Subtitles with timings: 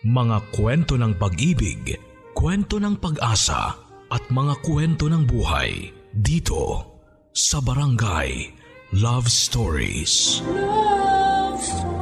[0.00, 1.92] Mga kwento ng pag-ibig,
[2.32, 3.76] kwento ng pag-asa
[4.08, 6.88] at mga kwento ng buhay dito
[7.36, 8.48] sa Barangay
[8.96, 10.40] Love Stories.
[10.48, 12.00] Love Stories.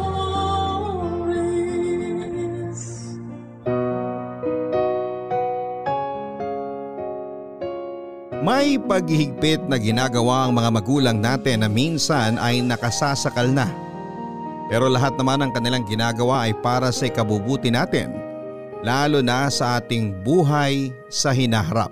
[8.46, 13.87] May paghihigpit na ginagawa ang mga magulang natin na minsan ay nakasasakal na.
[14.68, 18.12] Pero lahat naman ng kanilang ginagawa ay para sa ikabubuti natin,
[18.84, 21.88] lalo na sa ating buhay sa hinaharap.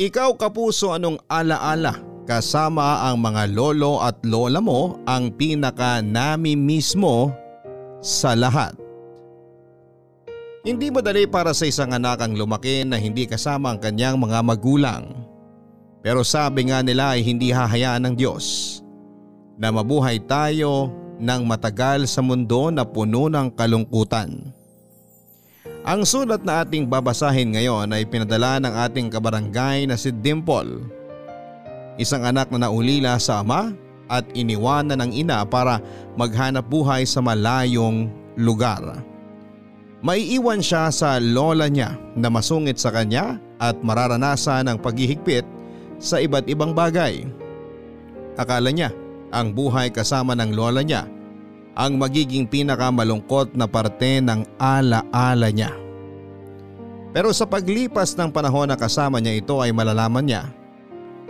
[0.00, 7.32] Ikaw kapuso anong alaala kasama ang mga lolo at lola mo ang pinaka nami mismo
[8.00, 8.76] sa lahat.
[10.60, 15.04] Hindi madali para sa isang anak ang lumaki na hindi kasama ang kanyang mga magulang.
[16.04, 18.78] Pero sabi nga nila ay hindi hahayaan ng Diyos
[19.60, 24.32] na mabuhay tayo ng matagal sa mundo na puno ng kalungkutan.
[25.80, 30.84] Ang sulat na ating babasahin ngayon ay pinadala ng ating kabarangay na si Dimple.
[32.00, 33.72] Isang anak na naulila sa ama
[34.08, 35.80] at iniwanan ng ina para
[36.16, 39.04] maghanap buhay sa malayong lugar.
[40.00, 45.44] Maiiwan siya sa lola niya na masungit sa kanya at mararanasan ang paghihigpit
[46.00, 47.28] sa iba't ibang bagay.
[48.40, 48.88] Akala niya
[49.30, 51.06] ang buhay kasama ng lola niya
[51.78, 55.72] ang magiging pinakamalungkot na parte ng ala-ala niya.
[57.10, 60.42] Pero sa paglipas ng panahon na kasama niya ito ay malalaman niya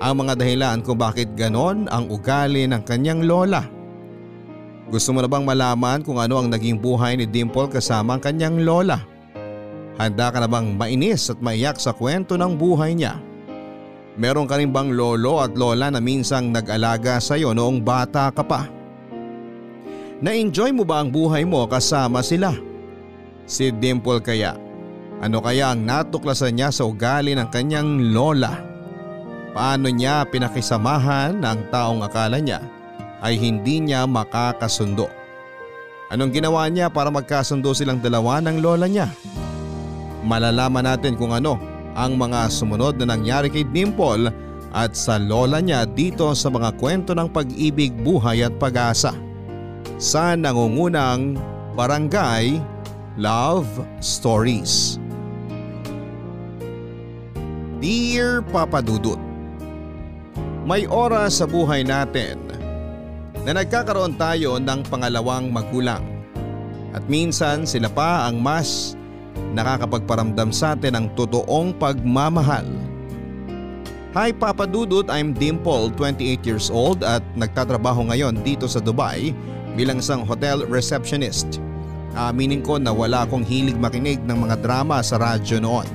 [0.01, 3.65] ang mga dahilan kung bakit ganon ang ugali ng kanyang lola.
[4.91, 8.65] Gusto mo na bang malaman kung ano ang naging buhay ni Dimple kasama ang kanyang
[8.65, 8.99] lola?
[10.01, 13.21] Handa ka na bang mainis at maiyak sa kwento ng buhay niya?
[14.21, 18.45] Meron ka rin bang lolo at lola na minsang nag-alaga sa iyo noong bata ka
[18.45, 18.69] pa?
[20.21, 22.53] Na-enjoy mo ba ang buhay mo kasama sila?
[23.49, 24.61] Si Dimple kaya?
[25.25, 28.61] Ano kaya ang natuklasan niya sa ugali ng kanyang lola?
[29.57, 32.61] Paano niya pinakisamahan ang taong akala niya
[33.25, 35.09] ay hindi niya makakasundo?
[36.13, 39.09] Anong ginawa niya para magkasundo silang dalawa ng lola niya?
[40.29, 44.31] Malalaman natin kung ano ang mga sumunod na nangyari kay Dimple
[44.71, 49.11] at sa lola niya dito sa mga kwento ng pag-ibig, buhay at pag-asa.
[49.99, 51.35] Sa nangungunang
[51.75, 52.63] Barangay
[53.19, 53.69] Love
[53.99, 54.97] Stories.
[57.81, 59.31] Dear Papa Dudut,
[60.71, 62.39] May oras sa buhay natin
[63.43, 66.05] na nagkakaroon tayo ng pangalawang magulang.
[66.95, 68.95] At minsan sila pa ang mas
[69.53, 72.67] nakakapagparamdam sa atin ng totoong pagmamahal.
[74.11, 79.31] Hi Papa Dudut, I'm Dimple, 28 years old at nagtatrabaho ngayon dito sa Dubai
[79.79, 81.63] bilang isang hotel receptionist.
[82.19, 85.87] Aminin ko na wala akong hilig makinig ng mga drama sa radyo noon.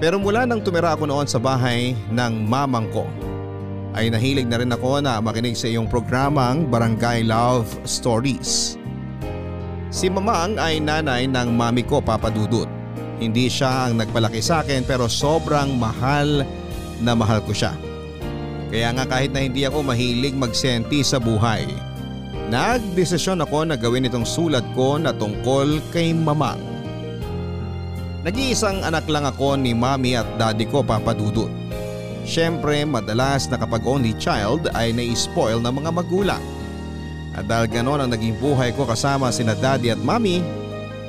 [0.00, 3.04] Pero mula nang tumira ako noon sa bahay ng mamang ko,
[3.96, 8.80] ay nahilig na rin ako na makinig sa iyong programang Barangay Love Stories.
[9.90, 12.66] Si Mamang ay nanay ng mami ko papadudot.
[13.16, 16.44] Hindi siya ang nagpalaki sa akin pero sobrang mahal
[17.00, 17.72] na mahal ko siya.
[18.68, 21.64] Kaya nga kahit na hindi ako mahilig magsenti sa buhay,
[22.50, 26.60] nagdesisyon ako na gawin itong sulat ko na tungkol kay Mamang.
[28.26, 31.48] Nag-iisang anak lang ako ni mami at daddy ko papadudot.
[32.26, 36.42] Siyempre madalas na kapag only child ay nai-spoil ng mga magulang.
[37.36, 40.40] At dahil ganon ang naging buhay ko kasama sina daddy at mami,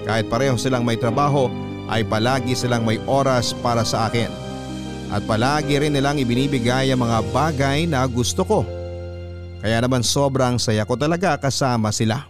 [0.04, 1.48] kahit pareho silang may trabaho
[1.88, 4.28] ay palagi silang may oras para sa akin.
[5.08, 8.68] At palagi rin nilang ibinibigay ang mga bagay na gusto ko.
[9.64, 12.28] Kaya naman sobrang saya ko talaga kasama sila.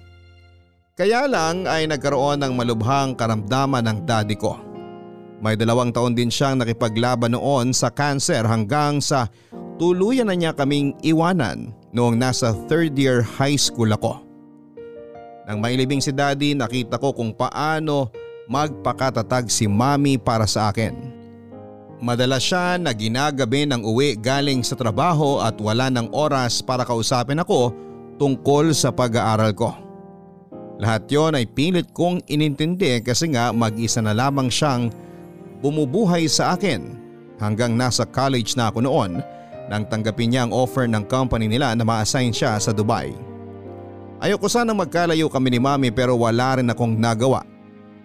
[0.97, 4.57] Kaya lang ay nagkaroon ng malubhang karamdaman ng daddy ko.
[5.37, 9.29] May dalawang taon din siyang nakipaglaban noon sa cancer hanggang sa
[9.77, 14.23] tuluyan na niya kaming iwanan noong nasa third year high school ako.
[15.47, 18.11] Nang mailibing si daddy nakita ko kung paano
[18.51, 21.15] magpakatatag si mami para sa akin.
[21.97, 27.41] Madalas siya na ginagabi ng uwi galing sa trabaho at wala ng oras para kausapin
[27.41, 27.73] ako
[28.21, 29.73] tungkol sa pag-aaral ko.
[30.77, 34.93] Lahat yon ay pilit kong inintindi kasi nga mag-isa na lamang siyang
[35.57, 36.93] bumubuhay sa akin
[37.41, 39.11] hanggang nasa college na ako noon
[39.67, 43.11] nang tanggapin niya ang offer ng company nila na ma-assign siya sa Dubai.
[44.17, 47.45] Ayoko sana magkalayo kami ni mami pero wala rin akong nagawa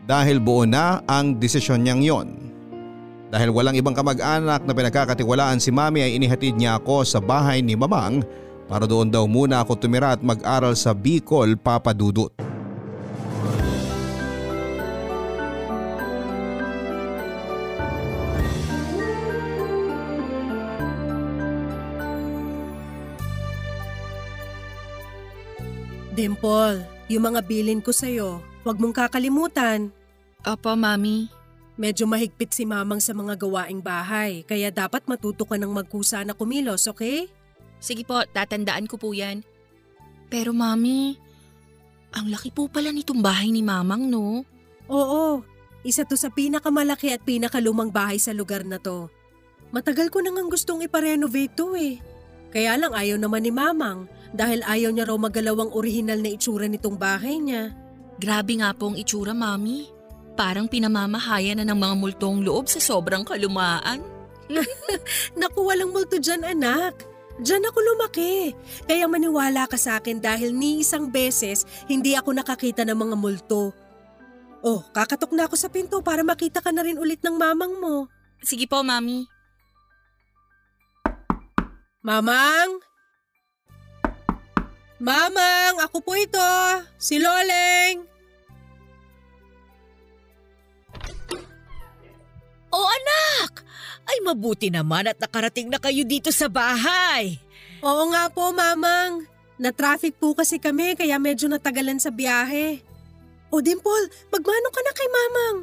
[0.04, 2.28] dahil buo na ang desisyon niyang yon.
[3.32, 7.72] Dahil walang ibang kamag-anak na pinagkakatiwalaan si mami ay inihatid niya ako sa bahay ni
[7.72, 8.20] mamang
[8.68, 12.51] para doon daw muna ako tumira at mag-aral sa Bicol Papadudut.
[26.12, 29.88] Dimple, yung mga bilin ko sa'yo, huwag mong kakalimutan.
[30.44, 31.32] Opo, Mami.
[31.80, 36.36] Medyo mahigpit si mamang sa mga gawaing bahay, kaya dapat matuto ka ng magkusa na
[36.36, 37.32] kumilos, okay?
[37.80, 39.40] Sige po, tatandaan ko po yan.
[40.28, 41.16] Pero Mami,
[42.12, 44.44] ang laki po pala nitong bahay ni Mamang, no?
[44.92, 45.40] Oo,
[45.80, 49.08] isa to sa pinakamalaki at pinakalumang bahay sa lugar na to.
[49.72, 51.96] Matagal ko nang gustong iparenovate to eh.
[52.52, 56.96] Kaya lang ayaw naman ni Mamang dahil ayaw niya raw magalawang orihinal na itsura nitong
[56.96, 57.72] bahay niya.
[58.16, 59.88] Grabe nga po ang itsura, Mami.
[60.32, 64.00] Parang pinamamahaya na ng mga multong loob sa sobrang kalumaan.
[65.40, 67.04] Naku, walang multo dyan anak.
[67.40, 68.52] Diyan ako lumaki.
[68.84, 73.72] Kaya maniwala ka sa akin dahil ni isang beses hindi ako nakakita ng mga multo.
[74.62, 78.06] Oh, kakatok na ako sa pinto para makita ka na rin ulit ng mamang mo.
[78.44, 79.26] Sige po, Mami.
[82.02, 82.91] Mamang?
[85.02, 86.50] Mamang, ako po ito.
[86.94, 88.06] Si Loleng.
[92.70, 93.66] O anak!
[94.06, 97.42] Ay mabuti naman at nakarating na kayo dito sa bahay.
[97.82, 99.26] Oo nga po, Mamang.
[99.58, 102.78] Na-traffic po kasi kami kaya medyo natagalan sa biyahe.
[103.50, 105.56] O Dimple, magmano ka na kay Mamang?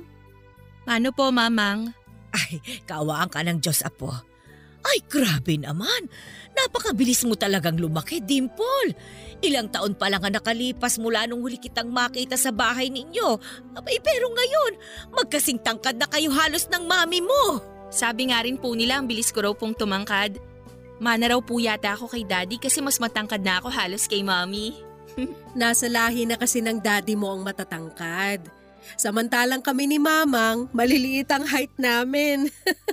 [0.83, 1.95] Paano po, Mamang?
[2.35, 4.11] Ay, kaawaan ka ng Diyos, Apo.
[4.85, 6.07] Ay, grabe naman.
[6.55, 8.95] Napakabilis mo talagang lumaki, Dimple.
[9.39, 13.39] Ilang taon pa lang ang nakalipas mula nung huli kitang makita sa bahay ninyo.
[13.71, 14.73] Abay, pero ngayon,
[15.15, 17.63] magkasing tangkad na kayo halos ng mami mo.
[17.87, 20.37] Sabi nga rin po nila ang bilis ko raw pong tumangkad.
[20.99, 24.75] Mana raw po yata ako kay daddy kasi mas matangkad na ako halos kay mommy.
[25.59, 28.58] Nasa lahi na kasi ng daddy mo ang matatangkad.
[28.95, 32.49] Samantalang kami ni Mamang, maliliit ang height namin.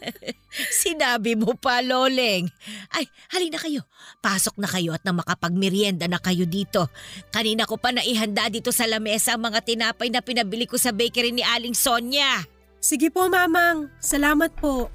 [0.84, 2.48] Sinabi mo pa, Loleng.
[2.93, 3.84] Ay, halina kayo.
[4.20, 6.88] Pasok na kayo at na makapagmerienda na kayo dito.
[7.32, 11.32] Kanina ko pa naihanda dito sa lamesa ang mga tinapay na pinabili ko sa bakery
[11.32, 12.44] ni Aling Sonia.
[12.81, 13.88] Sige po, Mamang.
[14.00, 14.88] Salamat po.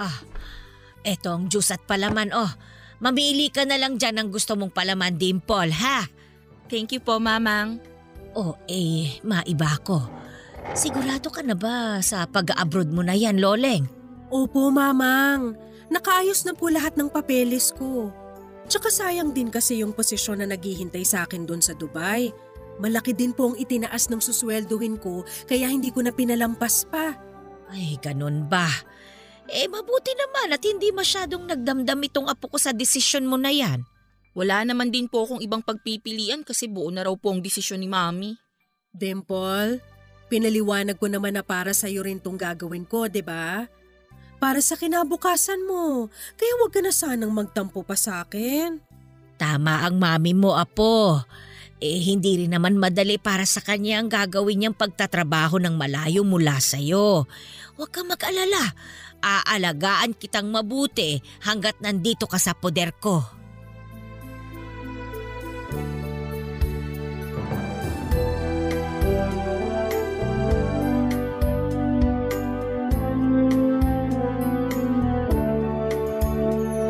[0.00, 0.16] Ah,
[1.04, 2.48] eto ang juice at palaman oh.
[3.00, 6.04] Mamili ka na lang dyan ng gusto mong palaman, Dimple, ha?
[6.68, 7.80] Thank you po, Mamang.
[8.36, 10.04] Oh, eh, maiba ko.
[10.76, 13.88] Sigurado ka na ba sa pag-abroad mo na yan, Loleng?
[14.28, 15.56] Opo, Mamang.
[15.88, 18.12] Nakaayos na po lahat ng papeles ko.
[18.68, 22.30] Tsaka sayang din kasi yung posisyon na naghihintay sa akin doon sa Dubai.
[22.78, 27.16] Malaki din po ang itinaas ng susweldohin ko kaya hindi ko na pinalampas pa.
[27.72, 28.70] Ay, ganun ba?
[29.48, 33.82] Eh, mabuti naman at hindi masyadong nagdamdam itong apo ko sa desisyon mo na yan.
[34.36, 37.88] Wala naman din po akong ibang pagpipilian kasi buo na raw po ang desisyon ni
[37.90, 38.38] Mami.
[38.94, 39.82] Dimple,
[40.30, 43.66] pinaliwanag ko naman na para sa'yo rin tong gagawin ko, 'di ba?
[44.38, 46.08] Para sa kinabukasan mo.
[46.38, 48.80] Kaya huwag ka na sanang magtampo pa sa akin.
[49.36, 51.20] Tama ang mami mo, apo.
[51.80, 56.60] Eh, hindi rin naman madali para sa kanya ang gagawin niyang pagtatrabaho ng malayo mula
[56.60, 57.24] sa'yo.
[57.80, 58.76] Huwag kang mag-alala.
[59.20, 63.40] Aalagaan kitang mabuti hanggat nandito ka sa poder ko.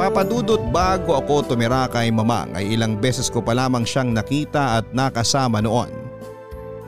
[0.00, 4.88] Papadudot bago ako tumira kay mamang ay ilang beses ko pa lamang siyang nakita at
[4.96, 5.92] nakasama noon.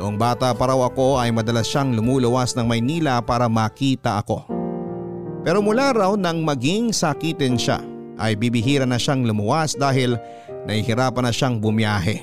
[0.00, 4.61] Noong bata pa raw ako ay madalas siyang lumuluwas ng Maynila para makita ako.
[5.42, 7.82] Pero mula raw nang maging sakitin siya
[8.18, 10.14] ay bibihira na siyang lumuwas dahil
[10.70, 12.22] nahihirapan na siyang bumiyahe.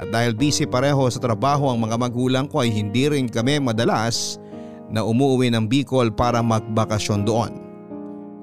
[0.00, 4.40] At dahil busy pareho sa trabaho ang mga magulang ko ay hindi rin kami madalas
[4.88, 7.52] na umuwi ng Bicol para magbakasyon doon.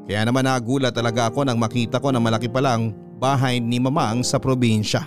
[0.06, 4.38] Kaya naman nagulat talaga ako nang makita ko na malaki palang bahay ni mamang sa
[4.38, 5.06] probinsya.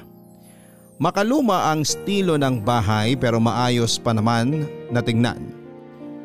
[1.02, 5.61] Makaluma ang estilo ng bahay pero maayos pa naman na tingnan.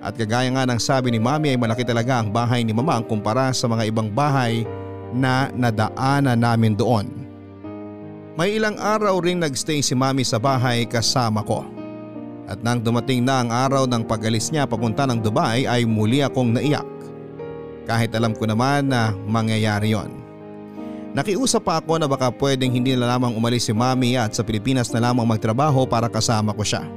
[0.07, 3.51] At kagaya nga ng sabi ni mami ay malaki talaga ang bahay ni mamang kumpara
[3.51, 4.63] sa mga ibang bahay
[5.11, 7.11] na nadaanan namin doon.
[8.39, 11.67] May ilang araw ring nagstay si mami sa bahay kasama ko.
[12.47, 16.55] At nang dumating na ang araw ng pagalis niya papunta ng Dubai ay muli akong
[16.55, 16.87] naiyak
[17.83, 20.07] kahit alam ko naman na mangyayari yon.
[21.11, 24.87] Nakiusap pa ako na baka pwedeng hindi na lamang umalis si mami at sa Pilipinas
[24.95, 26.87] na lamang magtrabaho para kasama ko siya.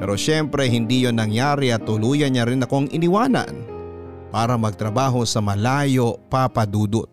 [0.00, 3.68] Pero syempre hindi yon nangyari at tuluyan niya rin akong iniwanan
[4.32, 7.04] para magtrabaho sa malayo papadudot.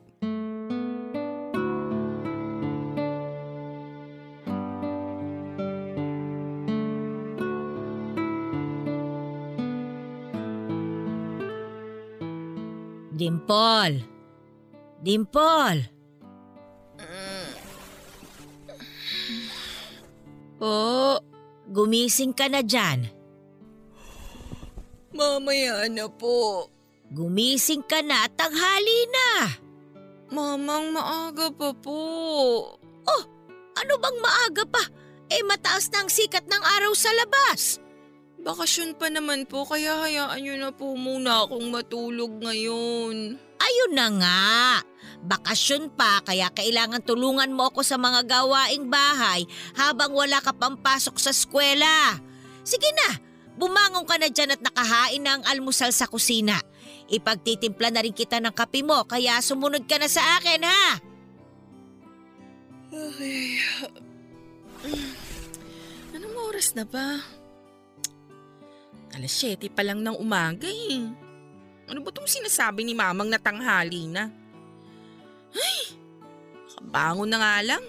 [13.17, 14.05] Dimple!
[15.03, 15.79] Dimple!
[20.57, 21.15] Oo, oh,
[21.67, 23.11] Gumising ka na dyan.
[25.17, 26.69] mamaya na po.
[27.09, 29.29] Gumising ka na, tanghali na.
[30.29, 31.99] Mamang maaga pa po.
[33.77, 34.83] Ano bang maaga pa?
[35.29, 37.77] Eh mataas na ang sikat ng araw sa labas.
[38.47, 43.35] Bakasyon pa naman po kaya hayaan niyo na po muna akong matulog ngayon.
[43.59, 44.47] Ayun na nga.
[45.27, 49.43] Bakasyon pa kaya kailangan tulungan mo ako sa mga gawaing bahay
[49.75, 52.15] habang wala ka pang pasok sa eskwela.
[52.63, 53.19] Sige na,
[53.59, 56.55] bumangon ka na dyan at nakahain na ang almusal sa kusina.
[57.11, 60.83] Ipagtitimpla na rin kita ng kape mo kaya sumunod ka na sa akin ha.
[62.95, 63.59] Ay.
[66.15, 67.36] Anong oras na ba?
[69.15, 71.07] Alas 7 pa lang ng umaga eh.
[71.87, 74.27] Ano ba itong sinasabi ni mamang na tanghali na?
[75.55, 75.95] Ay,
[76.67, 77.83] nakabangon na nga lang.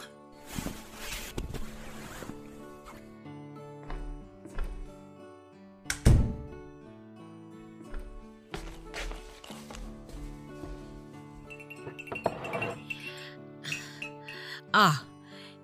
[14.69, 15.03] Ah,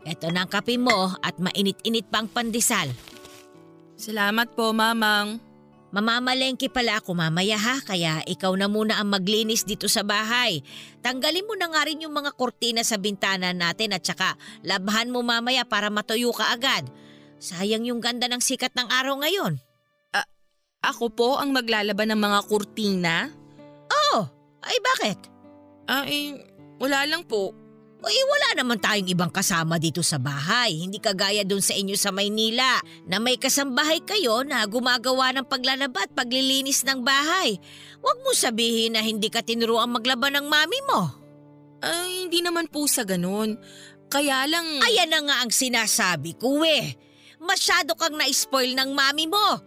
[0.03, 2.91] eto na ang kape mo at mainit-init pang pandesal.
[4.05, 5.41] Salamat po, mamang.
[5.89, 10.61] Mamamalengke pala ako mamaya ha, kaya ikaw na muna ang maglinis dito sa bahay.
[11.01, 15.25] Tanggalin mo na nga rin yung mga kortina sa bintana natin at saka labhan mo
[15.25, 16.85] mamaya para matuyo ka agad.
[17.41, 19.57] Sayang yung ganda ng sikat ng araw ngayon.
[20.85, 23.33] Ako po ang maglalaban ng mga kurtina?
[23.89, 24.29] Oh,
[24.69, 25.17] ay bakit?
[26.05, 26.45] Eh,
[26.77, 27.57] wala lang po.
[28.05, 30.77] O eh, wala naman tayong ibang kasama dito sa bahay.
[30.77, 32.77] Hindi kagaya dun sa inyo sa Maynila
[33.09, 37.57] na may kasambahay kayo na gumagawa ng paglalaba at paglilinis ng bahay.
[38.05, 41.17] Huwag mo sabihin na hindi ka tinuruan maglaban ng mami mo.
[41.81, 43.57] Ay, hindi naman po sa ganun.
[44.13, 44.85] Kaya lang...
[44.85, 47.01] Ayan na nga ang sinasabi ko eh.
[47.41, 49.65] Masyado kang na-spoil ng mami mo.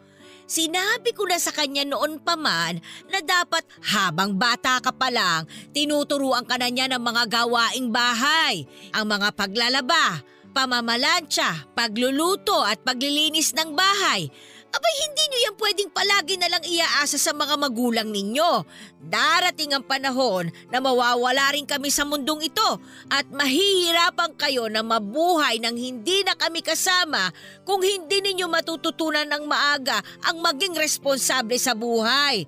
[0.47, 2.79] Sinabi ko na sa kanya noon pa man
[3.11, 5.43] na dapat habang bata ka pa lang,
[5.75, 8.63] tinuturuan ka na niya ng mga gawaing bahay.
[8.95, 10.23] Ang mga paglalaba,
[10.55, 14.31] pamamalansya, pagluluto at paglilinis ng bahay.
[14.67, 18.67] Abay hindi niyo yan pwedeng palagi na lang iaasa sa mga magulang ninyo.
[18.99, 22.69] Darating ang panahon na mawawala rin kami sa mundong ito
[23.07, 27.31] at mahihirapan kayo na mabuhay nang hindi na kami kasama
[27.63, 32.43] kung hindi ninyo matututunan ng maaga ang maging responsable sa buhay.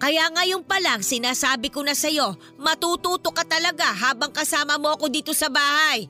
[0.00, 5.12] Kaya ngayon pa lang sinasabi ko na sa'yo, matututo ka talaga habang kasama mo ako
[5.12, 6.08] dito sa bahay.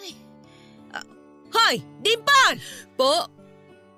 [0.00, 0.12] Ay.
[0.88, 1.04] Ah,
[1.52, 2.56] hoy, Dimple!
[2.96, 3.39] Po?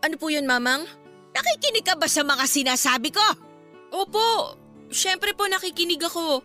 [0.02, 0.82] Ano po yun, mamang?
[1.30, 3.22] Nakikinig ka ba sa mga sinasabi ko?
[3.94, 4.58] Opo,
[4.90, 6.42] syempre po nakikinig ako.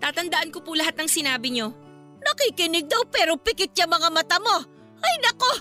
[0.00, 1.68] Tatandaan ko po lahat ng sinabi nyo.
[2.24, 4.64] Nakikinig daw pero pikit yung mga mata mo.
[5.04, 5.52] Ay nako,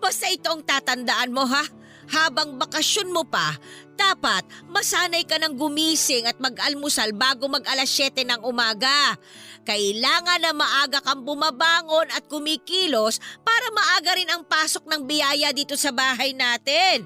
[0.00, 1.68] basta ito ang tatandaan mo ha.
[2.10, 3.60] Habang bakasyon mo pa,
[3.94, 9.20] dapat masanay ka ng gumising at mag-almusal bago mag alas 7 ng umaga.
[9.64, 15.76] Kailangan na maaga kang bumabangon at kumikilos para maaga rin ang pasok ng biyaya dito
[15.76, 17.04] sa bahay natin.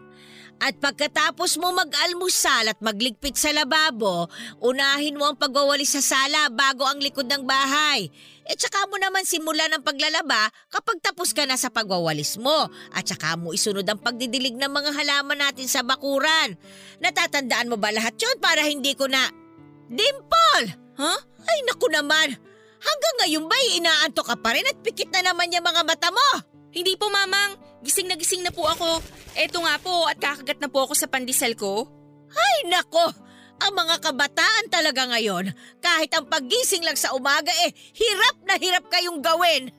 [0.63, 4.31] At pagkatapos mo mag-almusal at magligpit sa lababo,
[4.63, 8.07] unahin mo ang pagwawalis sa sala bago ang likod ng bahay.
[8.47, 12.71] E tsaka mo naman simulan ang paglalaba kapag tapos ka na sa pagwawalis mo.
[12.95, 16.55] At tsaka mo isunod ang pagdidilig ng mga halaman natin sa bakuran.
[17.03, 19.27] Natatandaan mo ba lahat yun para hindi ko na...
[19.91, 20.84] Dimple!
[20.99, 21.15] Ha?
[21.45, 22.35] Ay naku naman!
[22.85, 26.29] Hanggang ngayon ba'y inaantok ka pa rin at pikit na naman yung mga mata mo?
[26.75, 27.57] Hindi po, mamang.
[27.81, 29.01] Gising na gising na po ako.
[29.39, 31.89] Eto nga po at kakagat na po ako sa pandesal ko.
[32.35, 33.15] Ay nako!
[33.63, 38.85] Ang mga kabataan talaga ngayon, kahit ang paggising lang sa umaga eh, hirap na hirap
[38.91, 39.71] kayong gawin.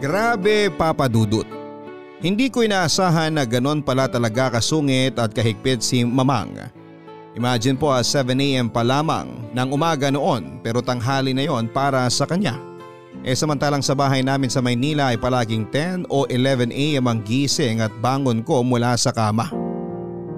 [0.00, 1.59] Grabe Papa Dudut.
[2.20, 6.52] Hindi ko inaasahan na ganon pala talaga kasungit at kahigpit si Mamang.
[7.32, 12.28] Imagine po ah 7am pa lamang ng umaga noon pero tanghali na yon para sa
[12.28, 12.60] kanya.
[13.24, 17.92] E samantalang sa bahay namin sa Maynila ay palaging 10 o 11am ang gising at
[18.04, 19.48] bangon ko mula sa kama.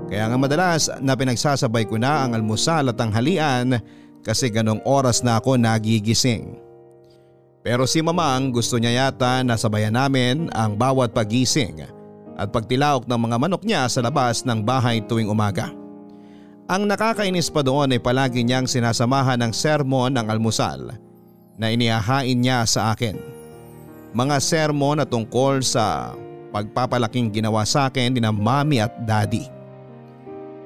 [0.07, 3.83] Kaya nga madalas na pinagsasabay ko na ang almusal at tanghalian
[4.23, 6.63] kasi ganong oras na ako nagigising.
[7.63, 11.87] Pero si Mamang gusto niya yata na sabayan namin ang bawat pagising
[12.35, 15.71] at pagtilaok ng mga manok niya sa labas ng bahay tuwing umaga.
[16.67, 20.91] Ang nakakainis pa doon ay palagi niyang sinasamahan ng sermon ng almusal
[21.55, 23.15] na inihahain niya sa akin.
[24.11, 26.19] Mga sermon na tungkol sa
[26.51, 29.47] pagpapalaking ginawa sa akin ni na mami at daddy.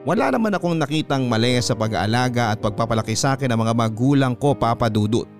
[0.08, 4.54] Wala naman akong nakitang mali sa pag-aalaga at pagpapalaki sa akin ng mga magulang ko
[4.54, 5.35] papadudot.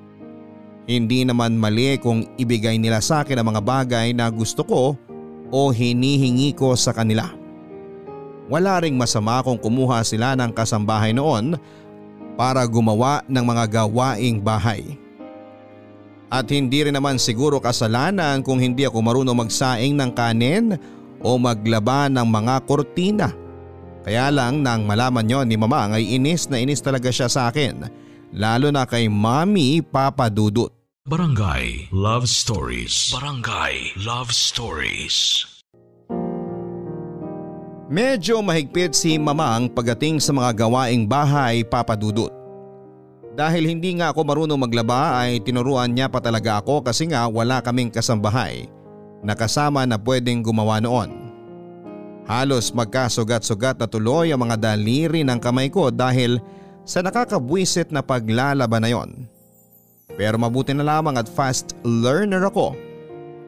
[0.86, 4.94] Hindi naman mali kung ibigay nila sa akin ang mga bagay na gusto ko
[5.50, 7.26] o hinihingi ko sa kanila.
[8.46, 11.58] Wala ring masama kung kumuha sila ng kasambahay noon
[12.38, 14.94] para gumawa ng mga gawaing bahay.
[16.30, 20.78] At hindi rin naman siguro kasalanan kung hindi ako marunong magsaing ng kanin
[21.18, 23.28] o maglaba ng mga kortina
[24.06, 28.05] kaya lang nang malaman yon ni mama ay inis na inis talaga siya sa akin.
[28.36, 30.68] Lalo na kay mami Papa Dudut.
[31.08, 33.08] Barangay Love Stories.
[33.08, 35.40] Barangay Love Stories.
[37.88, 42.28] Medyo mahigpit si mama ang pagdating sa mga gawaing bahay Papa Dudut.
[43.32, 47.64] Dahil hindi nga ako marunong maglaba ay tinuruan niya pa talaga ako kasi nga wala
[47.64, 48.68] kaming kasambahay
[49.24, 51.08] na kasama na pwedeng gumawa noon.
[52.28, 56.36] Halos magkasugat-sugat na tuloy ang mga daliri ng kamay ko dahil
[56.86, 59.10] sa nakakabwisit na paglalaban na yon.
[60.14, 62.78] Pero mabuti na lamang at fast learner ako.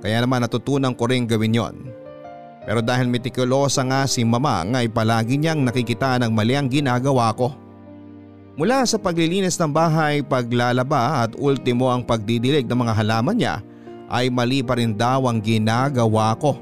[0.02, 1.76] Kaya naman natutunan ko rin gawin yon.
[2.66, 7.54] Pero dahil mitikulosa nga si mama ay palagi niyang nakikita ng mali ang ginagawa ko.
[8.58, 13.62] Mula sa paglilinis ng bahay, paglalaba at ultimo ang pagdidilig ng mga halaman niya
[14.10, 16.58] ay mali pa rin daw ang ginagawa ko.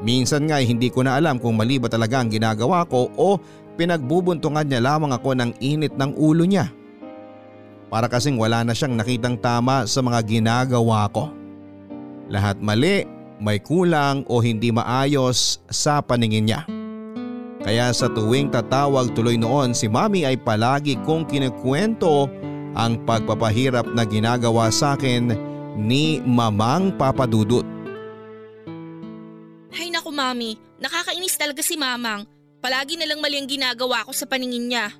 [0.00, 3.36] Minsan nga hindi ko na alam kung mali ba talaga ang ginagawa ko o
[3.76, 6.72] pinagbubuntungan niya lamang ako ng init ng ulo niya.
[7.86, 11.30] Para kasing wala na siyang nakitang tama sa mga ginagawa ko.
[12.26, 13.06] Lahat mali,
[13.38, 16.60] may kulang o hindi maayos sa paningin niya.
[17.62, 22.30] Kaya sa tuwing tatawag tuloy noon si mami ay palagi kong kinukwento
[22.78, 25.34] ang pagpapahirap na ginagawa sa akin
[25.74, 27.66] ni Mamang Papadudut.
[29.74, 32.35] Hay naku mami, nakakainis talaga si mamang.
[32.66, 34.90] Palagi na lang mali ang ginagawa ko sa paningin niya.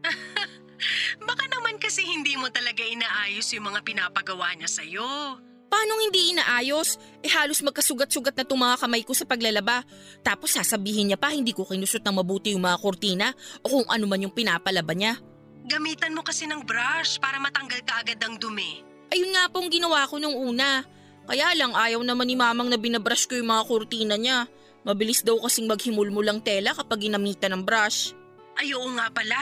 [1.28, 5.36] Baka naman kasi hindi mo talaga inaayos yung mga pinapagawa niya sa'yo.
[5.68, 6.96] Paano hindi inaayos?
[7.20, 9.84] Eh halos magkasugat-sugat na itong mga kamay ko sa paglalaba.
[10.24, 14.08] Tapos sasabihin niya pa hindi ko kinusot ng mabuti yung mga kortina o kung ano
[14.08, 15.20] man yung pinapalaba niya.
[15.68, 18.80] Gamitan mo kasi ng brush para matanggal ka agad ang dumi.
[19.12, 20.88] Ayun nga pong ginawa ko nung una.
[21.28, 24.48] Kaya lang ayaw naman ni mamang na binabrush ko yung mga kurtina niya.
[24.80, 28.16] Mabilis daw kasing maghimulmul ang tela kapag ginamitan ng brush.
[28.56, 29.40] Ay oo nga pala.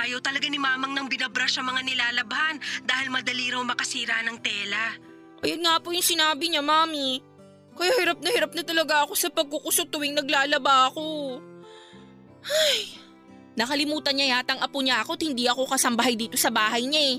[0.00, 2.56] Ayaw talaga ni mamang nang binabrush ang mga nilalabhan
[2.86, 4.96] dahil madali raw makasira ng tela.
[5.44, 7.20] Ayun nga po yung sinabi niya, mami.
[7.76, 11.40] Kaya hirap na hirap na talaga ako sa pagkukusot tuwing naglalaba ako.
[12.44, 12.96] Ay,
[13.56, 17.18] nakalimutan niya yatang apo niya ako at hindi ako kasambahay dito sa bahay niya eh.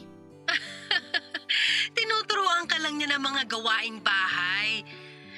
[1.97, 4.81] Tinuturuan ka lang niya ng mga gawaing bahay.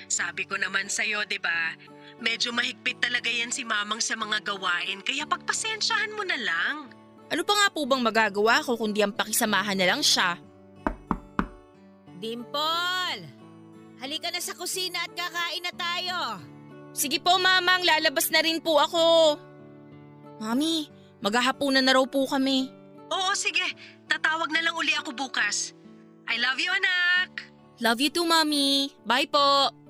[0.08, 1.76] Sabi ko naman sa'yo, di ba?
[2.24, 6.76] Medyo mahigpit talaga yan si mamang sa mga gawain kaya pagpasensyahan mo na lang.
[7.28, 10.40] Ano pa nga po bang magagawa ko kundi ang pakisamahan na lang siya?
[12.24, 13.28] Dimple!
[14.00, 16.20] Halika na sa kusina at kakain na tayo.
[16.96, 19.36] Sige po mamang, lalabas na rin po ako.
[20.40, 20.88] Mami,
[21.20, 22.72] maghahapunan na raw po kami.
[23.12, 23.64] Oo, sige.
[24.08, 25.76] Tatawag na lang uli ako bukas.
[26.32, 27.52] I love you, anak!
[27.84, 28.96] Love you too, mami.
[29.04, 29.84] Bye po.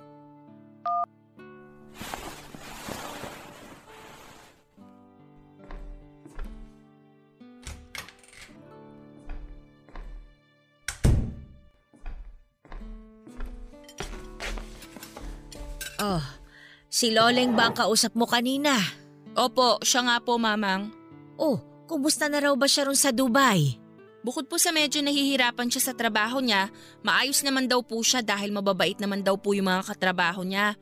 [16.04, 16.20] Oh,
[16.92, 18.76] si Loleng ba ang kausap mo kanina?
[19.32, 20.92] Opo, siya nga po, mamang.
[21.40, 21.56] Oh,
[21.88, 23.80] kumusta na raw ba siya ron sa Dubai?
[24.20, 26.68] Bukod po sa medyo nahihirapan siya sa trabaho niya,
[27.00, 30.76] maayos naman daw po siya dahil mababait naman daw po yung mga katrabaho niya.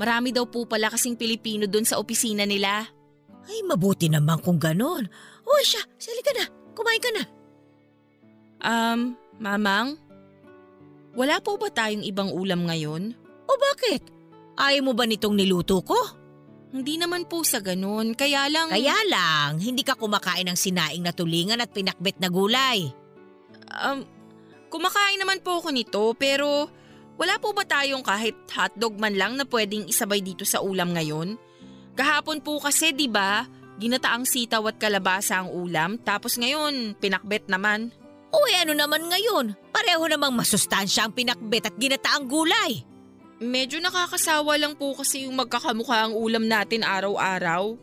[0.00, 2.88] Marami daw po pala kasing Pilipino doon sa opisina nila.
[3.44, 5.04] Ay, mabuti naman kung ganon.
[5.44, 6.44] Oh, siya, sali ka na.
[6.72, 7.24] Kumain ka na.
[8.64, 9.00] Um,
[9.36, 10.00] mamang?
[11.12, 13.12] Wala po ba tayong ibang ulam ngayon?
[13.44, 14.13] O bakit?
[14.54, 15.98] Ayaw mo ba nitong niluto ko?
[16.74, 18.66] Hindi naman po sa ganun, kaya lang…
[18.70, 22.90] Kaya lang, hindi ka kumakain ng sinaing na tulingan at pinakbet na gulay.
[23.70, 24.02] Um,
[24.74, 26.66] kumakain naman po ako nito pero
[27.14, 31.38] wala po ba tayong kahit hotdog man lang na pwedeng isabay dito sa ulam ngayon?
[31.94, 33.46] Kahapon po kasi 'di ba,
[33.78, 37.94] ginataang sitaw at kalabasa ang ulam tapos ngayon pinakbet naman.
[38.34, 39.54] Uy, ano naman ngayon?
[39.70, 42.82] Pareho namang masustansya ang pinakbet at ginataang gulay.
[43.44, 47.76] Medyo nakakasawa lang po kasi yung magkakamukha ang ulam natin araw-araw.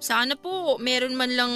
[0.00, 1.52] Sana po meron man lang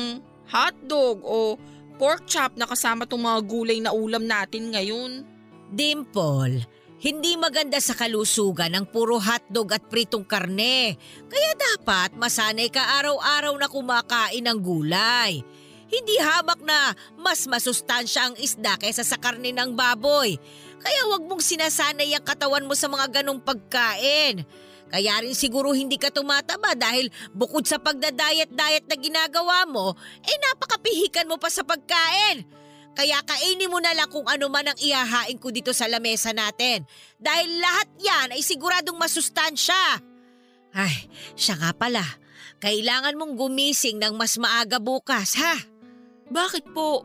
[0.53, 1.57] hotdog o
[1.97, 5.25] pork chop na kasama tong mga gulay na ulam natin ngayon.
[5.73, 6.69] Dimple,
[7.05, 10.97] Hindi maganda sa kalusugan ang puro hotdog at pritong karne.
[11.29, 15.45] Kaya dapat masanay ka araw-araw na kumakain ng gulay.
[15.85, 20.41] Hindi habak na mas masustansya ang isda kaysa sa karne ng baboy.
[20.85, 24.45] Kaya wag mong sinasanay ang katawan mo sa mga ganong pagkain.
[24.93, 31.27] Kaya rin siguro hindi ka tumataba dahil bukod sa pagda-diet-diet na ginagawa mo, eh napakapihikan
[31.27, 32.45] mo pa sa pagkain.
[32.95, 36.87] Kaya kainin mo na lang kung ano man ang ihahain ko dito sa lamesa natin.
[37.19, 39.99] Dahil lahat yan ay siguradong masustansya.
[40.71, 42.07] Ay, siya nga pala.
[42.63, 45.59] Kailangan mong gumising ng mas maaga bukas, ha?
[46.31, 47.03] Bakit po?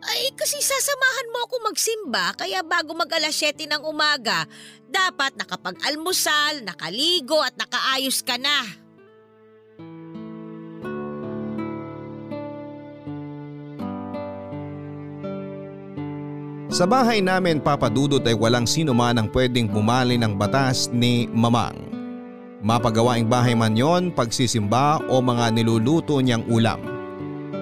[0.00, 4.48] Ay, kasi sasamahan mo ako magsimba kaya bago mag alas 7 ng umaga,
[4.88, 8.64] dapat nakapag-almusal, nakaligo at nakaayos ka na.
[16.70, 21.76] Sa bahay namin papadudot ay walang sino man ang pwedeng pumali ng batas ni Mamang.
[22.62, 26.99] Mapagawaing bahay man yon, pagsisimba o mga niluluto niyang ulam.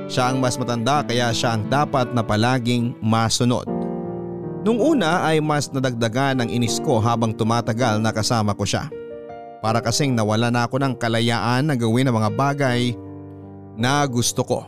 [0.09, 3.69] Siya ang mas matanda kaya siya ang dapat na palaging masunod.
[4.65, 8.89] Nung una ay mas nadagdagan ang inis ko habang tumatagal na kasama ko siya.
[9.61, 12.97] Para kasing nawala na ako ng kalayaan na gawin ang mga bagay
[13.77, 14.65] na gusto ko.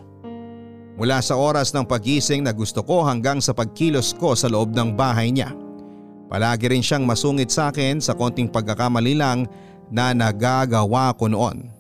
[1.01, 4.93] Mula sa oras ng pagising na gusto ko hanggang sa pagkilos ko sa loob ng
[4.93, 5.57] bahay niya.
[6.29, 9.49] Palagi rin siyang masungit sa akin sa konting pagkakamali lang
[9.89, 11.80] na nagagawa ko noon.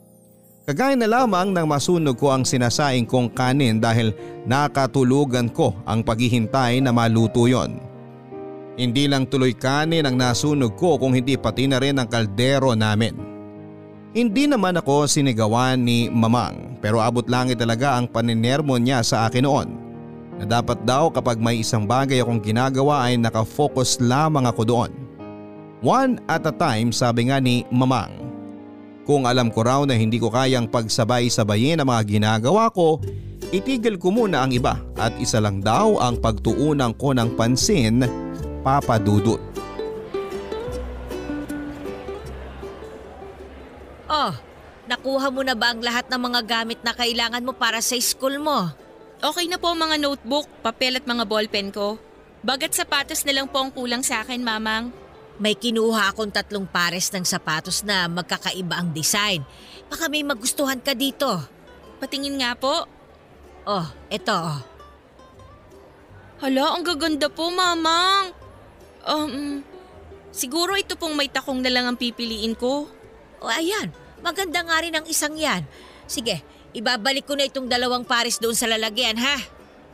[0.71, 4.15] Kagaya na lamang nang masunog ko ang sinasaing kong kanin dahil
[4.47, 7.83] nakatulugan ko ang paghihintay na maluto yon.
[8.79, 13.19] Hindi lang tuloy kanin ang nasunog ko kung hindi pati na rin ang kaldero namin.
[14.15, 19.43] Hindi naman ako sinigawan ni Mamang pero abot langit talaga ang paninermo niya sa akin
[19.43, 19.75] noon.
[20.39, 24.95] Na dapat daw kapag may isang bagay akong ginagawa ay nakafocus lamang ako doon.
[25.83, 28.21] One at a time sabi nga ni Mamang.
[29.11, 33.03] Kung alam ko raw na hindi ko kayang pagsabay-sabayin ang mga ginagawa ko,
[33.51, 38.07] itigil ko muna ang iba at isa lang daw ang pagtuunan ko ng pansin,
[38.63, 39.43] Papa Dudut.
[44.07, 44.31] Oh,
[44.87, 48.39] nakuha mo na ba ang lahat ng mga gamit na kailangan mo para sa school
[48.39, 48.71] mo?
[49.19, 51.99] Okay na po mga notebook, papel at mga ballpen ko.
[52.47, 54.95] Bagat sapatos na lang po ang kulang sa akin, mamang.
[55.41, 59.41] May kinuha akong tatlong pares ng sapatos na magkakaiba ang design.
[59.89, 61.41] Baka may magustuhan ka dito.
[61.97, 62.85] Patingin nga po.
[63.65, 64.61] Oh, eto oh.
[66.45, 68.37] Hala, ang gaganda po, mamang.
[69.05, 69.65] Um,
[70.29, 72.85] siguro ito pong may takong na lang ang pipiliin ko.
[73.41, 73.89] O ayan,
[74.21, 75.65] maganda nga rin ang isang yan.
[76.05, 76.45] Sige,
[76.77, 79.41] ibabalik ko na itong dalawang pares doon sa lalagyan ha.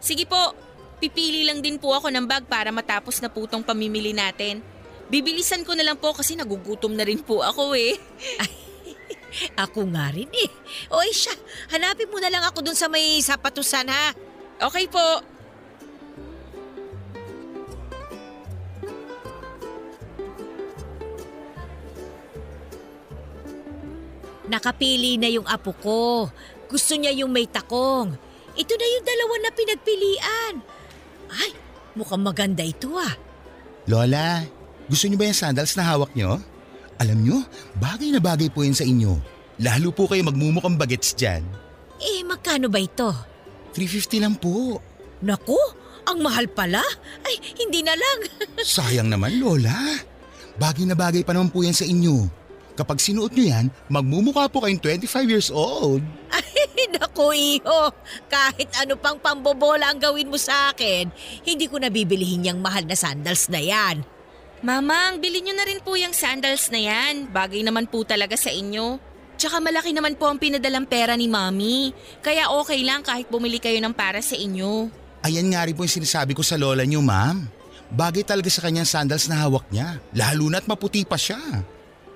[0.02, 0.54] Sige po,
[0.98, 4.74] pipili lang din po ako ng bag para matapos na po tong pamimili natin.
[5.06, 7.94] Bibilisan ko na lang po kasi nagugutom na rin po ako eh.
[9.68, 10.50] Ako nga rin eh.
[10.88, 11.34] O ay siya,
[11.68, 14.16] hanapin mo na lang ako doon sa may sapatusan ha.
[14.56, 15.04] Okay po.
[24.46, 26.30] Nakapili na yung apo ko.
[26.70, 28.14] Gusto niya yung may takong.
[28.56, 30.54] Ito na yung dalawa na pinagpilian.
[31.28, 31.50] Ay,
[31.92, 33.12] mukhang maganda ito ah.
[33.86, 34.42] Lola,
[34.86, 36.38] gusto niyo ba yung sandals na hawak niyo?
[36.96, 37.36] Alam niyo,
[37.76, 39.18] bagay na bagay po yun sa inyo.
[39.60, 41.44] Lalo po kayo magmumukhang bagets dyan.
[42.00, 43.08] Eh, magkano ba ito?
[43.72, 44.80] 350 lang po.
[45.20, 45.56] Naku,
[46.06, 46.84] ang mahal pala.
[47.24, 48.18] Ay, hindi na lang.
[48.62, 49.76] Sayang naman, Lola.
[50.56, 52.28] Bagay na bagay pa naman po yan sa inyo.
[52.76, 56.04] Kapag sinuot niyo yan, magmumukha po kayong 25 years old.
[56.28, 57.92] Ay, naku, iho.
[58.28, 61.08] Kahit ano pang pambobola ang gawin mo sa akin,
[61.44, 64.04] hindi ko nabibilihin yung mahal na sandals na yan.
[64.64, 67.28] Mamang, bilhin nyo na rin po yung sandals na yan.
[67.28, 68.96] Bagay naman po talaga sa inyo.
[69.36, 71.92] Tsaka malaki naman po ang pinadalang pera ni Mami.
[72.24, 74.88] Kaya okay lang kahit bumili kayo ng para sa inyo.
[75.28, 77.44] Ayan nga rin po yung sinasabi ko sa lola niyo, ma'am.
[77.92, 80.00] Bagay talaga sa kanyang sandals na hawak niya.
[80.16, 81.38] Lalo na't maputi pa siya.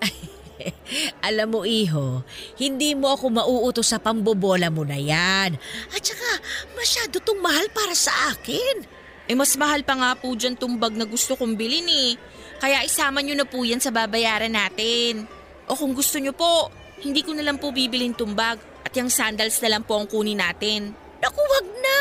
[1.28, 2.24] Alam mo, iho,
[2.56, 5.60] hindi mo ako mauuto sa pambobola mo na yan.
[5.92, 6.40] At saka,
[6.72, 8.99] masyado tong mahal para sa akin.
[9.30, 12.18] Eh mas mahal pa nga po dyan tong bag na gusto kong bilhin eh.
[12.58, 15.22] Kaya isama nyo na po yan sa babayaran natin.
[15.70, 16.66] O kung gusto nyo po,
[17.06, 20.10] hindi ko na lang po bibilin tong bag at yung sandals na lang po ang
[20.10, 20.90] kunin natin.
[21.22, 21.98] Naku, wag na.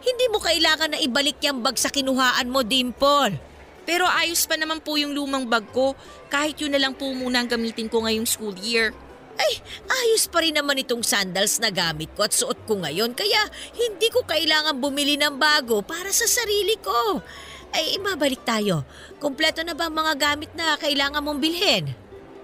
[0.00, 3.36] Hindi mo kailangan na ibalik yung bag sa kinuhaan mo, Dimple.
[3.84, 5.92] Pero ayos pa naman po yung lumang bag ko
[6.32, 8.96] kahit yun na lang po muna ang gamitin ko ngayong school year.
[9.40, 9.56] Ay,
[9.88, 13.40] ayos pa rin naman itong sandals na gamit ko at suot ko ngayon kaya
[13.72, 17.24] hindi ko kailangan bumili ng bago para sa sarili ko.
[17.72, 18.84] Ay, mabalik tayo.
[19.16, 21.88] Kumpleto na ba ang mga gamit na kailangan mong bilhin?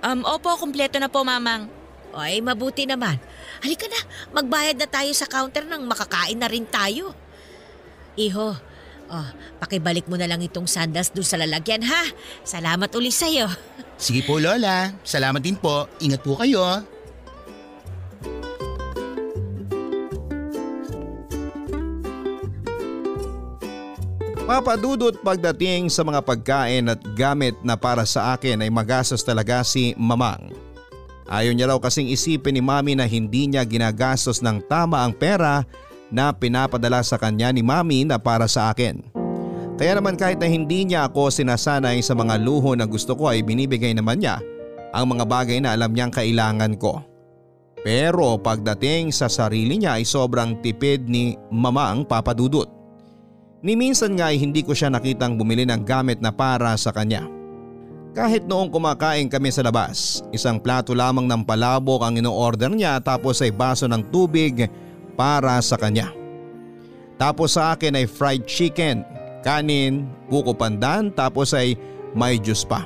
[0.00, 1.68] Um, opo, kumpleto na po, Mamang.
[2.16, 3.20] Ay, mabuti naman.
[3.60, 4.00] Halika na,
[4.32, 7.12] magbayad na tayo sa counter nang makakain na rin tayo.
[8.16, 8.56] Iho,
[9.10, 9.28] oh,
[9.62, 12.02] pakibalik mo na lang itong sandals dun sa lalagyan ha.
[12.42, 13.50] Salamat uli sa'yo.
[13.96, 15.88] Sige po Lola, salamat din po.
[16.02, 16.84] Ingat po kayo.
[24.46, 29.90] Papadudot pagdating sa mga pagkain at gamit na para sa akin ay magastos talaga si
[29.98, 30.54] Mamang.
[31.26, 35.66] Ayaw niya raw kasing isipin ni Mami na hindi niya ginagastos ng tama ang pera
[36.10, 39.02] na pinapadala sa kanya ni Mami na para sa akin.
[39.76, 43.44] Kaya naman kahit na hindi niya ako sinasanay sa mga luho na gusto ko ay
[43.44, 44.40] binibigay naman niya
[44.96, 47.04] ang mga bagay na alam niyang kailangan ko.
[47.84, 52.66] Pero pagdating sa sarili niya ay sobrang tipid ni Mamang Papadudot.
[53.60, 57.28] Ni minsan nga ay hindi ko siya nakitang bumili ng gamit na para sa kanya.
[58.16, 63.44] Kahit noong kumakain kami sa labas, isang plato lamang ng palabok ang ino-order niya tapos
[63.44, 64.64] ay baso ng tubig
[65.16, 66.12] para sa kanya.
[67.16, 69.00] Tapos sa akin ay fried chicken,
[69.40, 71.74] kanin, buko pandan tapos ay
[72.12, 72.84] may juice pa.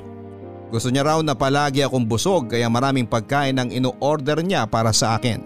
[0.70, 5.18] Gusto niya raw na palagi akong busog kaya maraming pagkain ang ino-order niya para sa
[5.18, 5.42] akin.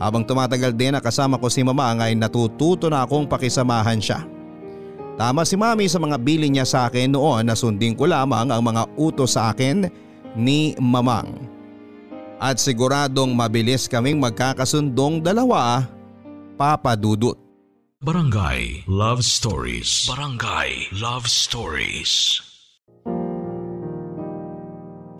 [0.00, 4.24] Habang tumatagal din na kasama ko si mama ay natututo na akong pakisamahan siya.
[5.20, 8.64] Tama si mami sa mga bili niya sa akin noon na sundin ko lamang ang
[8.64, 9.92] mga utos sa akin
[10.32, 11.59] ni mamang.
[12.40, 15.84] At siguradong mabilis kaming magkakasundong dalawa,
[16.56, 17.36] Papa Dudut.
[18.00, 20.08] Barangay Love Stories.
[20.08, 22.40] Barangay Love Stories.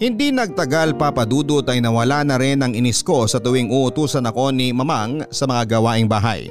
[0.00, 4.48] Hindi nagtagal Papa Dudut ay nawala na rin ang inis ko sa tuwing uutusan ako
[4.48, 6.48] ni mamang sa mga gawaing bahay.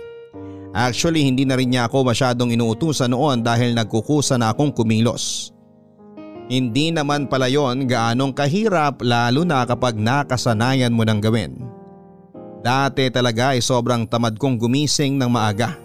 [0.70, 5.50] Actually hindi na rin niya ako masyadong inuutusan noon dahil nagkukusa na akong kumilos.
[6.50, 11.62] Hindi naman pala yon gaanong kahirap lalo na kapag nakasanayan mo nang gawin.
[12.66, 15.78] Dati talaga ay sobrang tamad kong gumising ng maaga.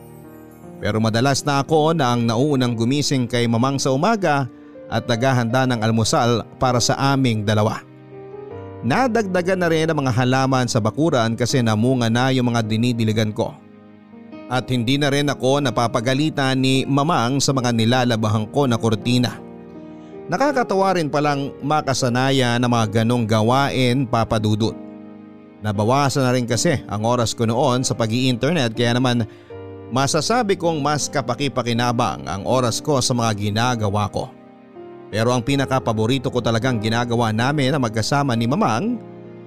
[0.80, 4.48] Pero madalas na ako na ang nauunang gumising kay mamang sa umaga
[4.88, 7.84] at naghahanda ng almusal para sa aming dalawa.
[8.84, 13.52] Nadagdagan na rin ang mga halaman sa bakuran kasi namunga na yung mga dinidiligan ko.
[14.48, 19.43] At hindi na rin ako napapagalitan ni mamang sa mga nilalabahan ko na kurtina.
[20.24, 24.72] Nakakatawa rin palang makasanaya na mga ganong gawain papadudot.
[25.60, 29.28] Nabawasan na rin kasi ang oras ko noon sa pag internet kaya naman
[29.92, 34.32] masasabi kong mas kapaki-pakinabang ang oras ko sa mga ginagawa ko.
[35.12, 38.96] Pero ang pinaka-paborito ko talagang ginagawa namin na magkasama ni Mamang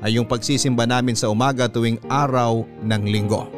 [0.06, 3.50] ay yung pagsisimba namin sa umaga tuwing araw ng linggo.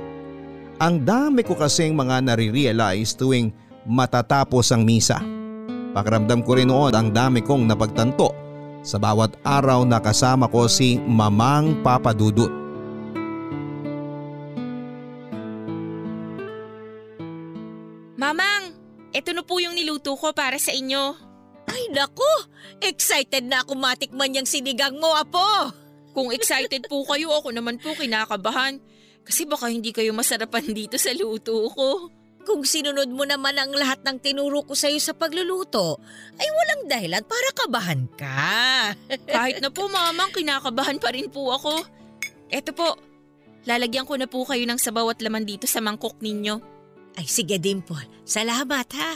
[0.79, 3.51] Ang dami ko kasing mga nare-realize tuwing
[3.83, 5.38] matatapos ang misa.
[5.99, 8.31] Pakiramdam ko rin noon ang dami kong napagtanto
[8.87, 12.47] sa bawat araw na kasama ko si Mamang Papadudut.
[18.15, 18.71] Mamang,
[19.11, 21.19] eto na po yung niluto ko para sa inyo.
[21.67, 22.31] Ay naku,
[22.79, 25.75] excited na ako matikman yung sinigang mo, Apo.
[26.15, 28.79] Kung excited po kayo, ako naman po kinakabahan.
[29.27, 32.18] Kasi baka hindi kayo masarapan dito sa luto ko.
[32.47, 35.99] Kung sinunod mo naman ang lahat ng tinuro ko sa'yo sa pagluluto,
[36.39, 38.49] ay walang dahilan para kabahan ka.
[39.35, 41.83] Kahit na po mamang, kinakabahan pa rin po ako.
[42.49, 42.95] Eto po,
[43.67, 46.57] lalagyan ko na po kayo ng sabaw at laman dito sa mangkok ninyo.
[47.19, 49.11] Ay sige Dimple, salamat ha.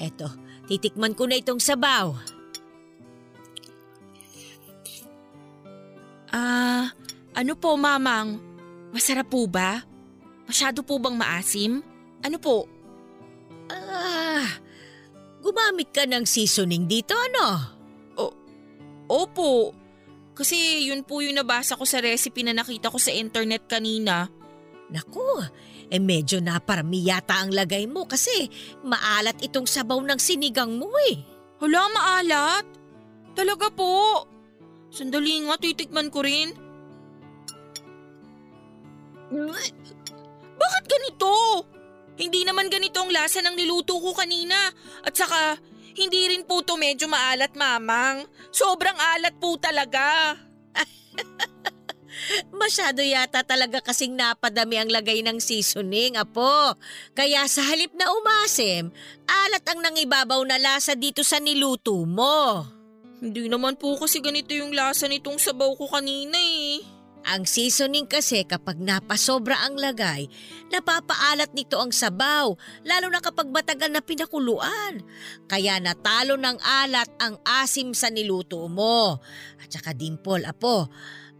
[0.00, 0.32] Eto,
[0.64, 2.39] titikman ko na itong sabaw.
[6.30, 6.90] Ah,
[7.34, 8.38] ano po mamang?
[8.94, 9.82] Masarap po ba?
[10.46, 11.82] Masyado po bang maasim?
[12.22, 12.66] Ano po?
[13.70, 14.46] Ah,
[15.42, 17.78] gumamit ka ng seasoning dito ano?
[19.10, 19.74] Opo.
[20.38, 24.30] Kasi yun po yung nabasa ko sa recipe na nakita ko sa internet kanina.
[24.90, 25.42] Naku,
[25.90, 28.46] eh medyo naparami yata ang lagay mo kasi
[28.86, 31.18] maalat itong sabaw ng sinigang mo eh.
[31.58, 32.66] Hala, maalat.
[33.34, 34.24] Talaga po.
[34.90, 36.50] Sandali nga, titikman ko rin.
[40.60, 41.30] Bakit ganito?
[42.18, 44.74] Hindi naman ganito ang lasa ng niluto ko kanina.
[45.06, 45.56] At saka,
[45.94, 48.26] hindi rin po to medyo maalat, mamang.
[48.50, 50.34] Sobrang alat po talaga.
[52.60, 56.74] Masyado yata talaga kasing napadami ang lagay ng seasoning, apo.
[57.14, 58.90] Kaya sa halip na umasim,
[59.24, 62.79] alat ang nangibabaw na lasa dito sa niluto mo.
[63.20, 66.80] Hindi naman po kasi ganito yung lasa nitong sabaw ko kanina eh.
[67.28, 70.24] Ang seasoning kasi kapag napasobra ang lagay,
[70.72, 75.04] napapaalat nito ang sabaw, lalo na kapag matagal na pinakuluan.
[75.44, 79.20] Kaya natalo ng alat ang asim sa niluto mo.
[79.60, 80.88] At saka Dimple, apo,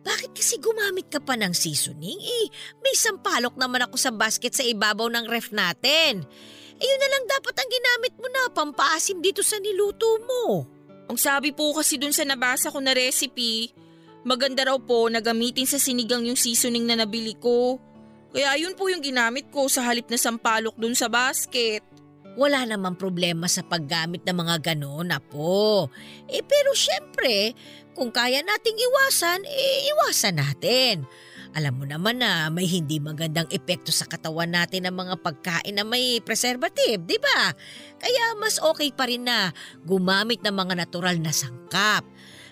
[0.05, 2.21] bakit kasi gumamit ka pa ng seasoning?
[2.21, 2.47] Eh,
[2.85, 6.29] may sampalok naman ako sa basket sa ibabaw ng ref natin.
[6.77, 10.80] Eh, yun na lang dapat ang ginamit mo na pampaasim dito sa niluto mo.
[11.11, 13.75] Ang sabi po kasi dun sa nabasa ko na recipe,
[14.23, 17.83] maganda raw po na gamitin sa sinigang yung seasoning na nabili ko.
[18.31, 21.83] Kaya yun po yung ginamit ko sa halip na sampalok dun sa basket.
[22.39, 25.91] Wala namang problema sa paggamit ng mga ganon, apo.
[26.31, 27.59] Eh pero syempre,
[27.91, 31.11] kung kaya nating iwasan, eh iwasan natin.
[31.51, 35.83] Alam mo naman na may hindi magandang epekto sa katawan natin ng mga pagkain na
[35.83, 37.51] may preservative, di ba?
[37.99, 39.51] Kaya mas okay pa rin na
[39.83, 42.07] gumamit ng mga natural na sangkap.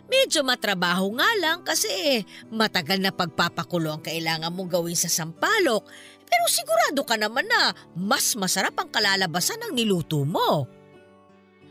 [0.08, 5.86] Medyo matrabaho nga lang kasi matagal na pagpapakulo ang kailangan mong gawin sa sampalok.
[6.26, 10.66] Pero sigurado ka naman na mas masarap ang kalalabasan ng niluto mo.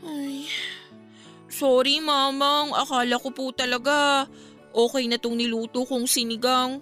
[0.00, 0.48] Ay,
[1.50, 4.24] sorry mamang, akala ko po talaga
[4.72, 6.80] okay na tong niluto kong sinigang.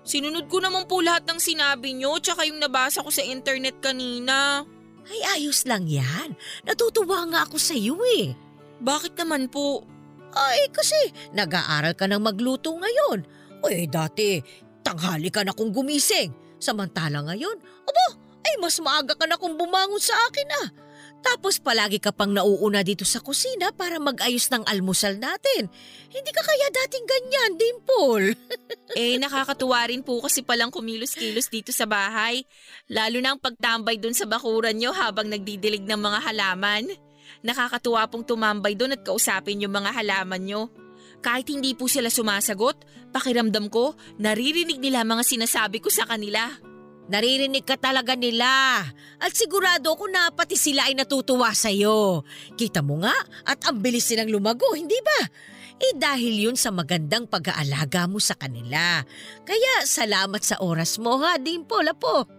[0.00, 4.64] Sinunod ko naman po lahat ng sinabi nyo tsaka yung nabasa ko sa internet kanina.
[5.10, 6.36] Ay ayos lang yan.
[6.64, 8.32] Natutuwa nga ako sa iyo eh.
[8.80, 9.84] Bakit naman po?
[10.32, 10.96] Ay kasi
[11.36, 13.26] nag-aaral ka ng magluto ngayon.
[13.68, 14.40] Eh dati,
[14.80, 16.32] tanghali ka na kung gumising.
[16.60, 17.56] Samantala ngayon,
[17.88, 18.06] aba,
[18.44, 20.68] ay mas maaga ka na kung bumangon sa akin ah.
[21.20, 25.68] Tapos palagi ka pang nauuna dito sa kusina para mag-ayos ng almusal natin.
[26.08, 28.28] Hindi ka kaya dating ganyan, Dimple.
[28.98, 32.42] Eh nakakatuwa rin po kasi palang kumilos-kilos dito sa bahay.
[32.90, 36.90] Lalo na ang pagtambay dun sa bakuran nyo habang nagdidilig ng mga halaman.
[37.46, 40.62] Nakakatuwa pong tumambay doon at kausapin yung mga halaman nyo.
[41.22, 42.82] Kahit hindi po sila sumasagot,
[43.14, 46.48] pakiramdam ko, naririnig nila mga sinasabi ko sa kanila.
[47.10, 48.80] Naririnig ka talaga nila.
[49.18, 52.22] At sigurado ako na pati sila ay natutuwa sa'yo.
[52.54, 55.26] Kita mo nga at ang bilis silang lumago, hindi ba?
[55.80, 59.02] Eh dahil yun sa magandang pag-aalaga mo sa kanila.
[59.42, 62.30] Kaya salamat sa oras mo ha, Dimple, apo.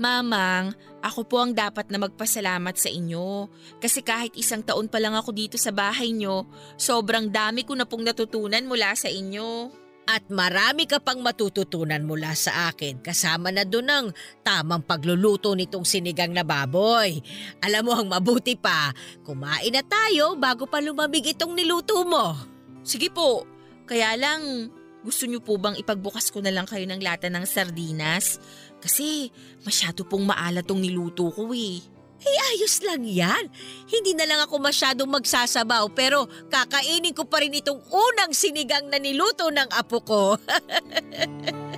[0.00, 3.50] Mamang, ako po ang dapat na magpasalamat sa inyo.
[3.82, 6.46] Kasi kahit isang taon pa lang ako dito sa bahay nyo,
[6.78, 9.79] sobrang dami ko na pong natutunan mula sa inyo.
[10.10, 14.06] At marami ka pang matututunan mula sa akin kasama na doon ang
[14.42, 17.22] tamang pagluluto nitong sinigang na baboy.
[17.62, 18.90] Alam mo ang mabuti pa,
[19.22, 22.34] kumain na tayo bago pa lumamig itong niluto mo.
[22.82, 23.46] Sige po,
[23.86, 24.74] kaya lang
[25.06, 28.42] gusto niyo po bang ipagbukas ko na lang kayo ng lata ng sardinas?
[28.82, 29.30] Kasi
[29.62, 31.86] masyado pong maalat tong niluto ko eh.
[32.20, 33.48] Eh ayos lang yan.
[33.88, 39.00] Hindi na lang ako masyadong magsasabaw pero kakainin ko pa rin itong unang sinigang na
[39.00, 40.36] niluto ng apo ko.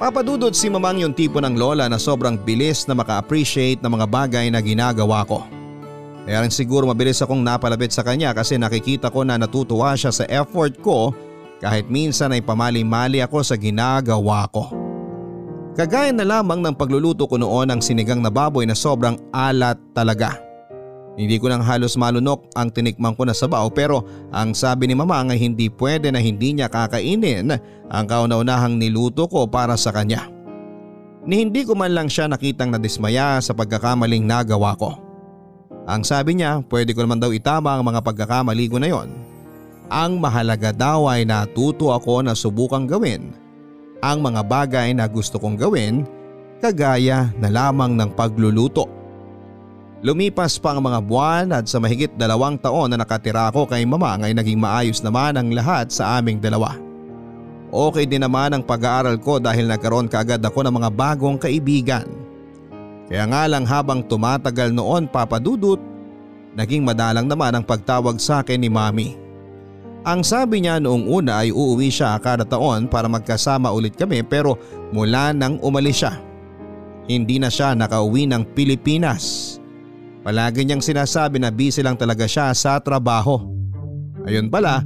[0.00, 4.48] Papadudod si mamang yung tipo ng lola na sobrang bilis na maka-appreciate ng mga bagay
[4.48, 5.44] na ginagawa ko.
[6.24, 10.24] Kaya rin siguro mabilis akong napalapit sa kanya kasi nakikita ko na natutuwa siya sa
[10.24, 11.12] effort ko
[11.60, 14.79] kahit minsan ay pamali-mali ako sa ginagawa ko.
[15.70, 20.34] Kagaya na lamang ng pagluluto ko noon ng sinigang na baboy na sobrang alat talaga.
[21.14, 24.02] Hindi ko nang halos malunok ang tinikman ko na sabaw pero
[24.34, 27.54] ang sabi ni mama ay hindi pwede na hindi niya kakainin
[27.86, 30.26] ang kauna-unahang niluto ko para sa kanya.
[31.22, 34.96] Ni hindi ko man lang siya nakitang nadismaya sa pagkakamaling nagawa ko.
[35.86, 39.10] Ang sabi niya pwede ko naman daw itama ang mga pagkakamali ko na yon.
[39.90, 43.49] Ang mahalaga daw ay natuto ako na subukang gawin
[44.00, 46.08] ang mga bagay na gusto kong gawin
[46.60, 48.88] kagaya na lamang ng pagluluto.
[50.00, 54.16] Lumipas pa ang mga buwan at sa mahigit dalawang taon na nakatira ako kay mama
[54.16, 56.72] ay naging maayos naman ang lahat sa aming dalawa.
[57.70, 62.08] Okay din naman ang pag-aaral ko dahil nagkaroon kaagad ako ng mga bagong kaibigan.
[63.12, 65.78] Kaya nga lang habang tumatagal noon papadudot,
[66.56, 69.29] naging madalang naman ang pagtawag sa akin ni mami.
[70.00, 74.56] Ang sabi niya noong una ay uuwi siya kada taon para magkasama ulit kami pero
[74.96, 76.16] mula nang umalis siya.
[77.04, 79.56] Hindi na siya nakauwi ng Pilipinas.
[80.24, 83.44] Palagi niyang sinasabi na busy lang talaga siya sa trabaho.
[84.24, 84.84] Ayun pala,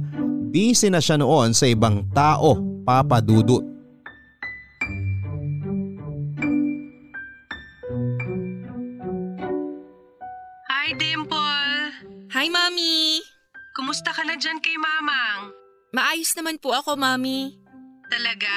[0.51, 3.63] busy na siya noon sa ibang tao, Papa Dudut.
[10.71, 11.63] Hi, Dimple!
[12.35, 13.34] Hi, Mami!
[13.75, 15.51] Kumusta ka na dyan kay Mamang?
[15.91, 17.59] Maayos naman po ako, Mami.
[18.07, 18.55] Talaga?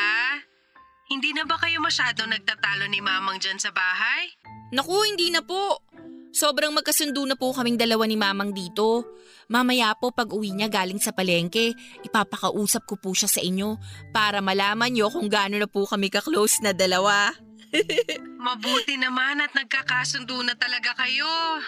[1.10, 4.30] Hindi na ba kayo masyado nagtatalo ni Mamang dyan sa bahay?
[4.70, 5.82] Naku, hindi na po.
[6.30, 9.18] Sobrang magkasundo na po kaming dalawa ni Mamang dito.
[9.50, 11.74] Mamaya po pag uwi niya galing sa palengke,
[12.06, 13.74] ipapakausap ko po siya sa inyo
[14.14, 17.34] para malaman niyo kung gaano na po kami ka-close na dalawa.
[18.46, 21.58] Mabuti naman at nagkakasundo na talaga kayo.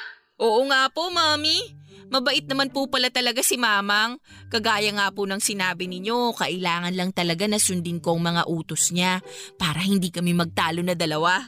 [0.41, 1.77] Oo nga po, Mami.
[2.11, 4.19] Mabait naman po pala talaga si Mamang.
[4.51, 8.91] Kagaya nga po ng sinabi ninyo, kailangan lang talaga na sundin ko ang mga utos
[8.91, 9.23] niya
[9.55, 11.39] para hindi kami magtalo na dalawa.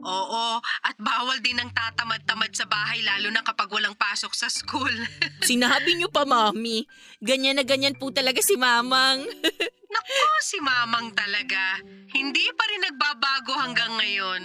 [0.00, 4.88] Oo, at bawal din ang tatamad-tamad sa bahay lalo na kapag walang pasok sa school.
[5.44, 6.88] Sinabi niyo pa, Mami.
[7.20, 9.28] Ganyan na ganyan po talaga si Mamang.
[9.92, 11.84] Nako, si Mamang talaga.
[12.16, 14.42] Hindi pa rin nagbabago hanggang ngayon.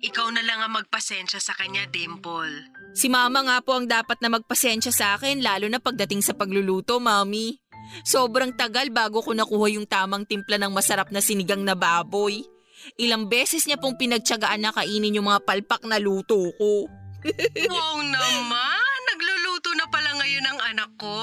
[0.00, 2.83] Ikaw na lang ang magpasensya sa kanya, Dimple.
[2.94, 7.02] Si Mama nga po ang dapat na magpasensya sa akin lalo na pagdating sa pagluluto,
[7.02, 7.58] Mami.
[8.06, 12.46] Sobrang tagal bago ko nakuha yung tamang timpla ng masarap na sinigang na baboy.
[12.94, 16.86] Ilang beses niya pong pinagtsagaan na kainin yung mga palpak na luto ko.
[17.74, 18.98] wow naman!
[19.10, 21.18] Nagluluto na pala ngayon ang anak ko?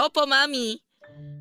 [0.00, 0.80] Opo, Mami.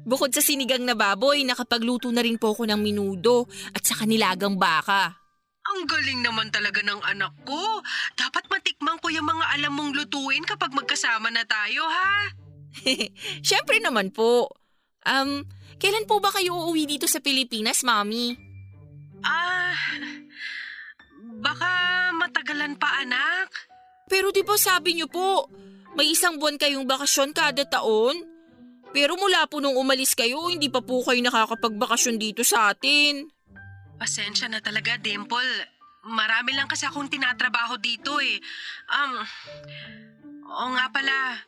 [0.05, 4.59] Bukod sa sinigang na baboy, nakapagluto na rin po ako ng minudo at sa kanilagang
[4.59, 5.24] baka.
[5.65, 7.81] Ang galing naman talaga ng anak ko.
[8.13, 12.29] Dapat matikman ko yung mga alam mong lutuin kapag magkasama na tayo, ha?
[13.47, 14.53] Siyempre naman po.
[15.05, 15.45] Um,
[15.81, 18.37] kailan po ba kayo uuwi dito sa Pilipinas, Mami?
[19.25, 19.73] Ah,
[21.41, 21.69] baka
[22.13, 23.49] matagalan pa, anak.
[24.05, 25.49] Pero di ba sabi niyo po,
[25.97, 28.21] may isang buwan kayong bakasyon kada taon?
[28.93, 33.27] Pero mula po nung umalis kayo, hindi pa po kayo nakakapagbakasyon dito sa atin.
[33.95, 35.71] Pasensya na talaga, Dimple.
[36.05, 38.37] Marami lang kasi akong tinatrabaho dito eh.
[38.91, 39.13] Um,
[40.45, 41.41] oo nga pala.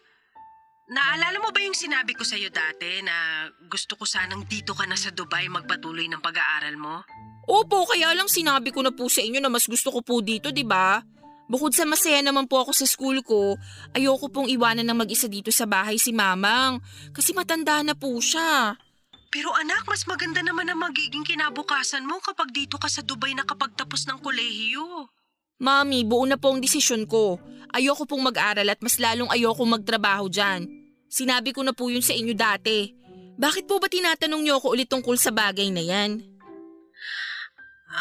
[0.87, 4.95] Naalala mo ba yung sinabi ko sa'yo dati na gusto ko sanang dito ka na
[4.95, 7.03] sa Dubai magpatuloy ng pag-aaral mo?
[7.47, 10.47] Opo, kaya lang sinabi ko na po sa inyo na mas gusto ko po dito,
[10.51, 11.03] di ba?
[11.47, 13.55] Bukod sa masaya naman po ako sa school ko,
[13.95, 16.83] ayoko pong iwanan ng mag-isa dito sa bahay si Mamang
[17.15, 18.75] kasi matanda na po siya.
[19.38, 24.09] Pero anak, mas maganda naman ang magiging kinabukasan mo kapag dito ka sa Dubai nakapagtapos
[24.09, 25.13] ng kolehiyo.
[25.61, 27.38] Mami, buo na po ang desisyon ko.
[27.69, 30.65] Ayoko pong mag-aral at mas lalong ayoko magtrabaho dyan.
[31.05, 32.89] Sinabi ko na po yun sa inyo dati.
[33.38, 36.17] Bakit po ba tinatanong niyo ako ulit tungkol sa bagay na yan?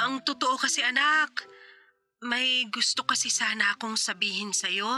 [0.09, 1.45] Ang totoo kasi anak,
[2.25, 4.89] may gusto kasi sana akong sabihin sa'yo.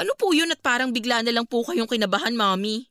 [0.00, 2.87] Ano po yun at parang bigla na lang po kayong kinabahan, Mami?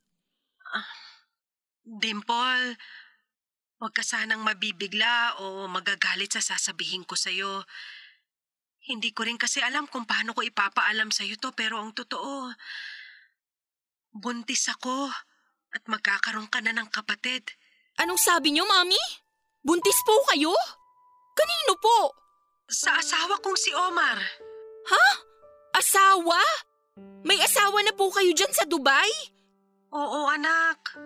[1.88, 2.76] Dimple,
[3.80, 7.64] huwag ka sanang mabibigla o magagalit sa sasabihin ko sa'yo.
[8.92, 12.52] Hindi ko rin kasi alam kung paano ko ipapaalam sa'yo to pero ang totoo,
[14.12, 15.08] buntis ako
[15.72, 17.56] at magkakaroon ka na ng kapatid.
[18.04, 19.00] Anong sabi niyo, Mami?
[19.64, 20.52] Buntis po kayo?
[21.40, 22.00] Kanino po?
[22.68, 24.20] Sa asawa kong si Omar.
[24.92, 25.08] Ha?
[25.72, 26.40] Asawa?
[27.24, 29.12] May asawa na po kayo dyan sa Dubai?
[29.96, 31.00] Oo anak.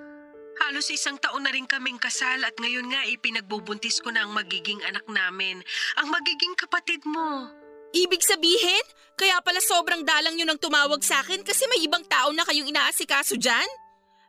[0.62, 4.78] Halos isang taon na rin kaming kasal at ngayon nga ipinagbubuntis ko na ang magiging
[4.86, 5.58] anak namin.
[5.98, 7.50] Ang magiging kapatid mo.
[7.92, 8.86] Ibig sabihin,
[9.18, 12.70] kaya pala sobrang dalang nyo nang tumawag sa akin kasi may ibang tao na kayong
[12.70, 13.66] inaasikaso dyan?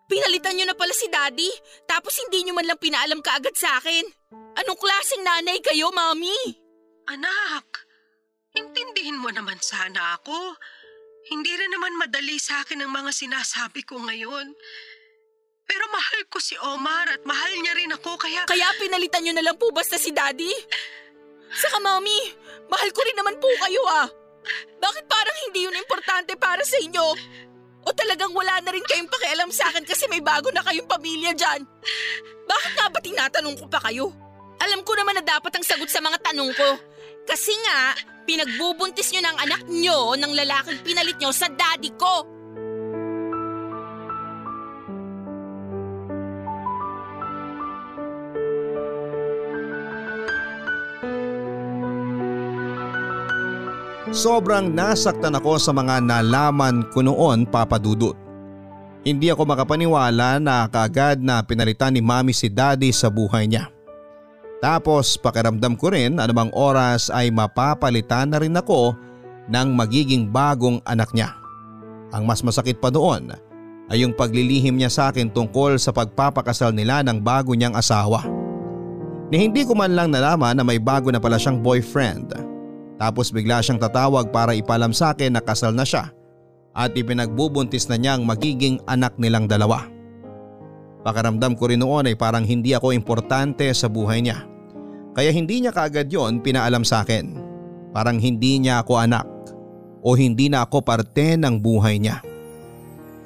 [0.09, 1.53] Pinalitan nyo na pala si Daddy,
[1.85, 4.03] tapos hindi nyo man lang pinaalam kaagad sa akin.
[4.33, 6.35] Anong klaseng nanay kayo, Mami?
[7.13, 7.87] Anak,
[8.57, 10.57] intindihin mo naman sana ako.
[11.31, 14.51] Hindi rin naman madali sa akin ang mga sinasabi ko ngayon.
[15.67, 18.45] Pero mahal ko si Omar at mahal niya rin ako kaya...
[18.47, 20.53] Kaya pinalitan nyo na lang po basta si Daddy?
[21.53, 22.19] Saka Mami,
[22.69, 24.09] mahal ko rin naman po kayo ah.
[24.83, 27.07] Bakit parang hindi yun importante para sa inyo?
[27.83, 31.35] O talagang wala na rin kayong pakialam sa akin kasi may bago na kayong pamilya
[31.35, 31.67] dyan?
[32.47, 34.11] Bakit nga ba tinatanong ko pa kayo?
[34.63, 36.79] Alam ko naman na dapat ang sagot sa mga tanong ko.
[37.27, 42.23] Kasi nga, pinagbubuntis nyo ng anak nyo ng lalaking pinalit nyo sa daddy ko.
[54.13, 58.13] Sobrang nasaktan ako sa mga nalaman ko noon papadudot.
[59.09, 63.73] Hindi ako makapaniwala na kaagad na pinalitan ni mami si daddy sa buhay niya.
[64.61, 68.93] Tapos pakiramdam ko rin anumang oras ay mapapalitan na rin ako
[69.49, 71.33] ng magiging bagong anak niya.
[72.13, 73.33] Ang mas masakit pa doon
[73.89, 78.29] ay yung paglilihim niya sa akin tungkol sa pagpapakasal nila ng bago niyang asawa.
[79.33, 82.52] Ni hindi ko man lang nalaman na may bago na pala siyang boyfriend.
[83.03, 86.15] Tapos bigla siyang tatawag para ipalam sa akin na kasal na siya
[86.71, 89.91] at ipinagbubuntis na niyang magiging anak nilang dalawa.
[91.03, 94.47] Pakaramdam ko rin noon ay parang hindi ako importante sa buhay niya.
[95.19, 97.43] Kaya hindi niya kaagad yon pinaalam sa akin.
[97.91, 99.27] Parang hindi niya ako anak.
[100.03, 102.19] o hindi na ako parte ng buhay niya.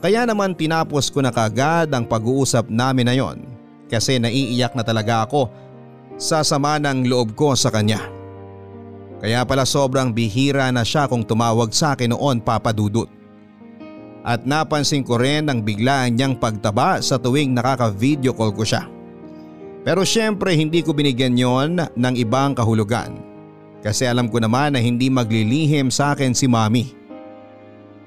[0.04, 3.48] Kaya naman tinapos ko na kagad ang pag-uusap namin na yon
[3.88, 5.48] kasi naiiyak na talaga ako
[6.20, 8.15] sa sama ng loob ko sa kanya.
[9.16, 13.08] Kaya pala sobrang bihira na siya kung tumawag sa akin noon papadudot.
[14.26, 18.84] At napansin ko rin ang biglaan niyang pagtaba sa tuwing nakaka-video call ko siya.
[19.86, 23.22] Pero syempre hindi ko binigyan yon ng ibang kahulugan.
[23.86, 26.90] Kasi alam ko naman na hindi maglilihim sa akin si mami.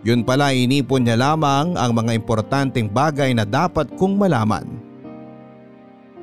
[0.04, 4.89] Yun pala inipon niya lamang ang mga importanteng bagay na dapat kong malaman.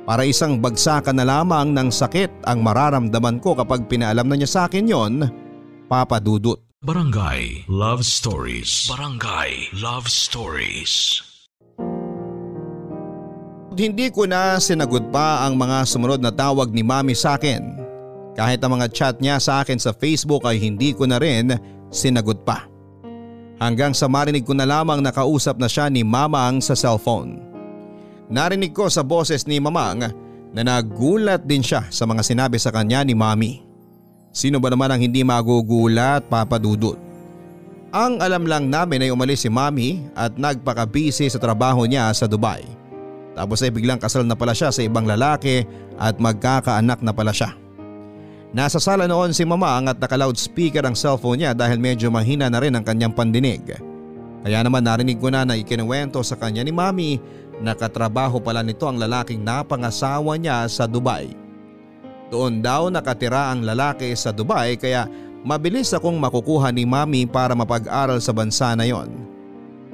[0.07, 4.61] Para isang bagsakan na lamang ng sakit ang mararamdaman ko kapag pinaalam na niya sa
[4.63, 5.27] akin yon,
[5.91, 6.63] Papa Dudut.
[6.79, 8.87] Barangay Love Stories.
[8.87, 11.19] Barangay Love Stories.
[13.75, 17.75] Hindi ko na sinagot pa ang mga sumunod na tawag ni mami sa akin.
[18.31, 21.51] Kahit ang mga chat niya sa akin sa Facebook ay hindi ko na rin
[21.91, 22.63] sinagot pa.
[23.59, 27.46] Hanggang sa marinig ko na lamang nakausap na siya ni mamang sa cellphone.
[28.27, 30.11] Narinig ko sa boses ni mamang
[30.51, 33.63] na nagulat din siya sa mga sinabi sa kanya ni mami.
[34.35, 36.99] Sino ba naman ang hindi magugulat papadudot?
[37.95, 42.67] Ang alam lang namin ay umalis si mami at nagpakabisi sa trabaho niya sa Dubai.
[43.31, 45.63] Tapos ay biglang kasal na pala siya sa ibang lalaki
[45.95, 47.55] at magkakaanak na pala siya.
[48.51, 52.75] Nasa sala noon si mamang at naka-loudspeaker ang cellphone niya dahil medyo mahina na rin
[52.75, 53.79] ang kanyang pandinig.
[54.43, 57.19] Kaya naman narinig ko na na ikinuwento sa kanya ni mami
[57.61, 61.33] na katrabaho pala nito ang lalaking napangasawa niya sa Dubai.
[62.27, 65.07] Doon daw nakatira ang lalaki sa Dubai kaya
[65.47, 69.09] mabilis akong makukuha ni mami para mapag-aral sa bansa na yon.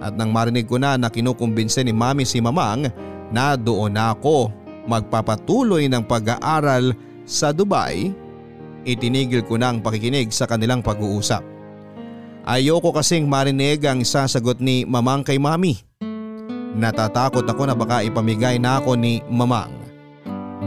[0.02, 2.90] At nang marinig ko na na kinukumbinse ni mami si mamang
[3.30, 4.52] na doon ako
[4.90, 6.92] magpapatuloy ng pag-aaral
[7.24, 8.12] sa Dubai,
[8.84, 11.40] itinigil ko na ang pakikinig sa kanilang pag-uusap.
[12.44, 15.80] Ayoko kasing marinig ang sasagot ni mamang kay mami.
[16.74, 19.70] Natatakot ako na baka ipamigay na ako ni mamang.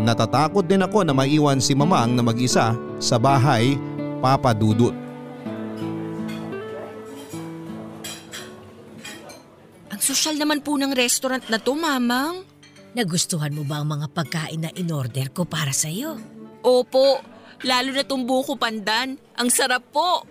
[0.07, 3.75] Natatakot din ako na maiwan si mamang na mag-isa sa bahay
[4.23, 4.95] papadudot.
[9.91, 12.47] Ang sosyal naman po ng restaurant na to, mamang.
[12.95, 16.17] Nagustuhan mo ba ang mga pagkain na in-order ko para sa'yo?
[16.63, 17.19] Opo,
[17.67, 19.19] lalo na tong buko pandan.
[19.35, 20.23] Ang sarap po.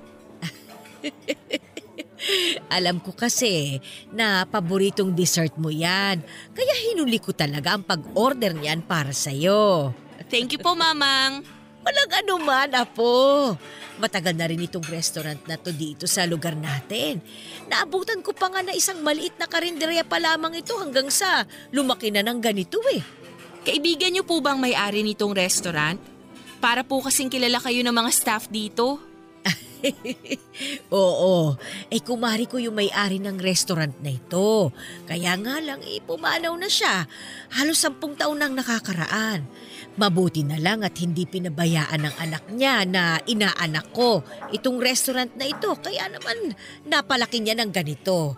[2.72, 3.80] Alam ko kasi
[4.12, 6.24] na paboritong dessert mo yan.
[6.56, 9.92] Kaya hinuli ko talaga ang pag-order niyan para sa'yo.
[10.32, 11.44] Thank you po, mamang.
[11.86, 13.54] Walang anuman, Apo.
[14.02, 17.22] Matagal na rin itong restaurant na to dito sa lugar natin.
[17.70, 22.10] Naabutan ko pa nga na isang maliit na karinderya pa lamang ito hanggang sa lumaki
[22.10, 23.06] na ng ganito eh.
[23.62, 26.02] Kaibigan niyo po bang may-ari nitong restaurant?
[26.58, 28.98] Para po kasing kilala kayo ng mga staff dito.
[30.94, 31.56] Oo,
[31.92, 34.72] eh kumari ko yung may-ari ng restaurant na ito.
[35.06, 37.06] Kaya nga lang eh pumanaw na siya.
[37.54, 39.46] Halos sampung taon nang nakakaraan.
[39.96, 45.48] Mabuti na lang at hindi pinabayaan ng anak niya na inaanak ko itong restaurant na
[45.48, 45.72] ito.
[45.80, 48.36] Kaya naman napalaki niya ng ganito.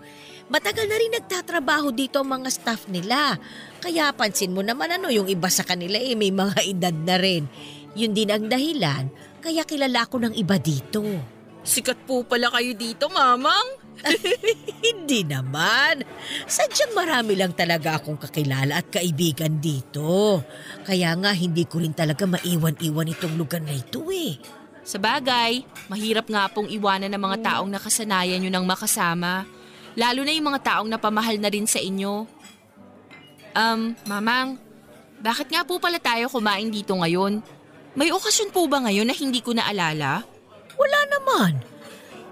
[0.48, 3.36] Matagal na rin nagtatrabaho dito ang mga staff nila.
[3.84, 7.50] Kaya pansin mo naman ano yung iba sa kanila eh may mga edad na rin.
[7.98, 9.10] Yun din ang dahilan
[9.42, 11.37] kaya kilala ko ng iba dito.
[11.68, 13.84] Sikat po pala kayo dito, mamang.
[14.88, 16.00] Hindi naman.
[16.48, 20.40] Sadyang marami lang talaga akong kakilala at kaibigan dito.
[20.88, 24.40] Kaya nga hindi ko rin talaga maiwan-iwan itong lugar na ito eh.
[24.88, 29.44] Sa bagay, mahirap nga pong iwanan ng mga taong nakasanayan nyo ng makasama.
[30.00, 32.24] Lalo na yung mga taong napamahal na rin sa inyo.
[33.58, 34.56] Um, mamang,
[35.20, 37.44] bakit nga po pala tayo kumain dito ngayon?
[37.98, 40.37] May okasyon po ba ngayon na hindi ko naalala?
[40.78, 41.54] Wala naman.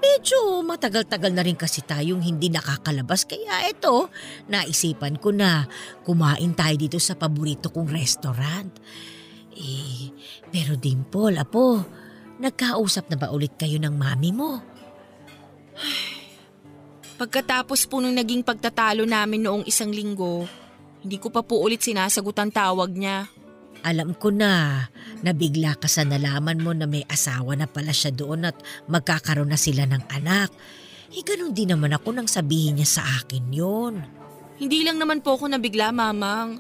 [0.06, 4.14] Medyo matagal-tagal na rin kasi tayong hindi nakakalabas kaya eto,
[4.46, 5.66] naisipan ko na
[6.06, 8.70] kumain tayo dito sa paborito kong restaurant.
[9.56, 10.14] Eh,
[10.54, 11.82] pero Dimple, apo,
[12.38, 14.62] nagkausap na ba ulit kayo ng mami mo?
[17.20, 20.46] Pagkatapos po nung naging pagtatalo namin noong isang linggo,
[21.02, 23.26] hindi ko pa po ulit sinasagot ang tawag niya.
[23.86, 24.82] Alam ko na,
[25.22, 28.58] nabigla ka sa nalaman mo na may asawa na pala siya doon at
[28.90, 30.50] magkakaroon na sila ng anak.
[31.14, 34.02] Eh ganun din naman ako nang sabihin niya sa akin yon.
[34.58, 36.58] Hindi lang naman po ako nabigla, mamang.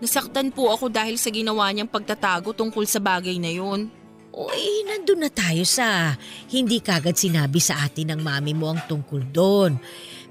[0.00, 3.52] Nasaktan po ako dahil sa ginawa niyang pagtatago tungkol sa bagay na.
[4.34, 6.16] O eh, nandun na tayo sa
[6.50, 9.78] hindi kagad sinabi sa atin ng mami mo ang tungkol doon.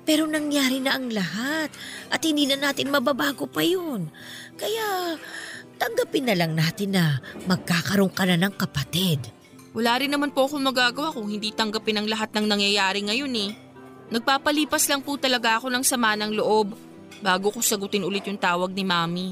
[0.04, 1.72] Pero nangyari na ang lahat
[2.12, 4.12] at hindi na natin mababago pa yun.
[4.60, 5.16] Kaya
[5.78, 9.20] tanggapin na lang natin na magkakaroon ka na ng kapatid.
[9.74, 13.52] Wala rin naman po akong magagawa kung hindi tanggapin ang lahat ng nangyayari ngayon eh.
[14.14, 16.78] Nagpapalipas lang po talaga ako ng sama ng loob
[17.26, 19.28] bago ko sagutin ulit yung tawag ni Mami.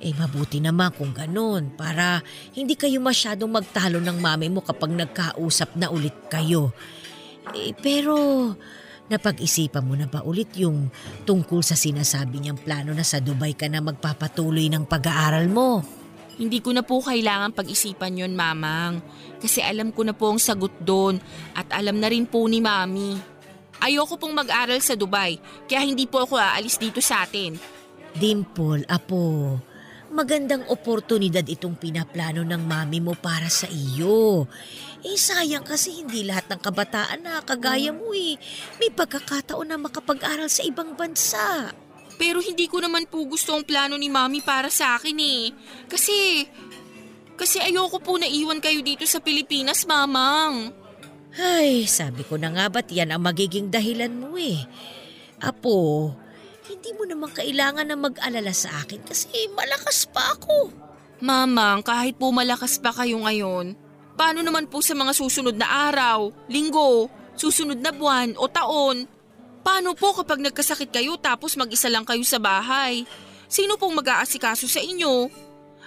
[0.00, 2.24] Eh mabuti naman kung ganun para
[2.56, 6.72] hindi kayo masyadong magtalo ng mami mo kapag nagkausap na ulit kayo.
[7.52, 8.48] Eh, pero
[9.10, 10.86] napag-isipan mo na ba ulit yung
[11.26, 15.82] tungkol sa sinasabi niyang plano na sa Dubai ka na magpapatuloy ng pag-aaral mo?
[16.40, 19.02] Hindi ko na po kailangan pag-isipan yon mamang.
[19.42, 21.20] Kasi alam ko na po ang sagot doon
[21.52, 23.18] at alam na rin po ni Mami.
[23.80, 25.36] Ayoko pong mag-aral sa Dubai
[25.68, 27.56] kaya hindi po ako aalis dito sa atin.
[28.16, 29.56] Dimple, apo,
[30.10, 34.44] magandang oportunidad itong pinaplano ng mami mo para sa iyo.
[35.00, 38.36] Eh sayang kasi hindi lahat ng kabataan na kagaya mo eh.
[38.76, 41.72] May pagkakataon na makapag-aral sa ibang bansa.
[42.20, 45.56] Pero hindi ko naman po gusto ang plano ni Mami para sa akin eh.
[45.88, 46.44] Kasi,
[47.32, 50.76] kasi ayoko po na iwan kayo dito sa Pilipinas, Mamang.
[51.32, 54.68] Ay, sabi ko na nga ba't yan ang magiging dahilan mo eh.
[55.40, 56.12] Apo,
[56.68, 60.68] hindi mo naman kailangan na mag-alala sa akin kasi malakas pa ako.
[61.24, 63.72] Mamang, kahit po malakas pa kayo ngayon,
[64.20, 67.08] paano naman po sa mga susunod na araw, linggo,
[67.40, 69.08] susunod na buwan o taon?
[69.64, 73.08] Paano po kapag nagkasakit kayo tapos mag-isa lang kayo sa bahay?
[73.48, 75.32] Sino pong mag-aasikaso sa inyo?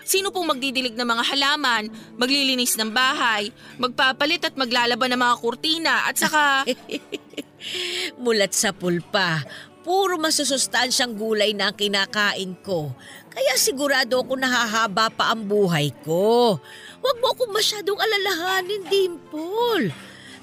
[0.01, 6.09] Sino pong magdidilig ng mga halaman, maglilinis ng bahay, magpapalit at maglalaban ng mga kurtina
[6.09, 6.65] at saka...
[8.23, 9.45] Mulat sa pulpa,
[9.85, 12.91] puro masusustansyang gulay na ang kinakain ko.
[13.29, 16.59] Kaya sigurado ako nahahaba pa ang buhay ko.
[17.03, 19.91] Huwag mo akong masyadong alalahanin, Dimple.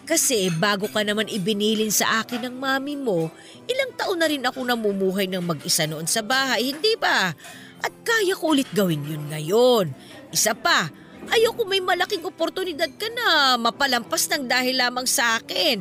[0.04, 3.32] Kasi bago ka naman ibinilin sa akin ng mami mo,
[3.64, 7.32] ilang taon na rin ako namumuhay ng mag-isa noon sa bahay, hindi ba?
[7.80, 9.88] At kaya ko ulit gawin yun ngayon.
[10.28, 10.92] Isa pa,
[11.32, 15.80] ayoko may malaking oportunidad ka na mapalampas ng dahil lamang sa akin.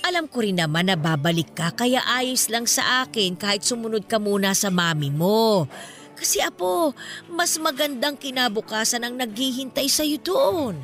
[0.00, 4.16] Alam ko rin naman na babalik ka kaya ayos lang sa akin kahit sumunod ka
[4.16, 5.66] muna sa mami mo.
[6.20, 6.92] Kasi apo,
[7.32, 10.76] mas magandang kinabukasan ang naghihintay sa'yo doon.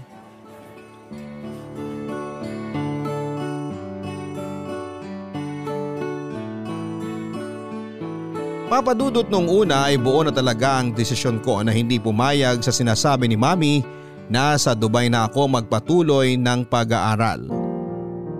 [8.66, 13.28] Papadudot nung una ay buo na talaga ang desisyon ko na hindi pumayag sa sinasabi
[13.28, 13.84] ni Mami
[14.32, 17.46] na sa Dubai na ako magpatuloy ng pag-aaral.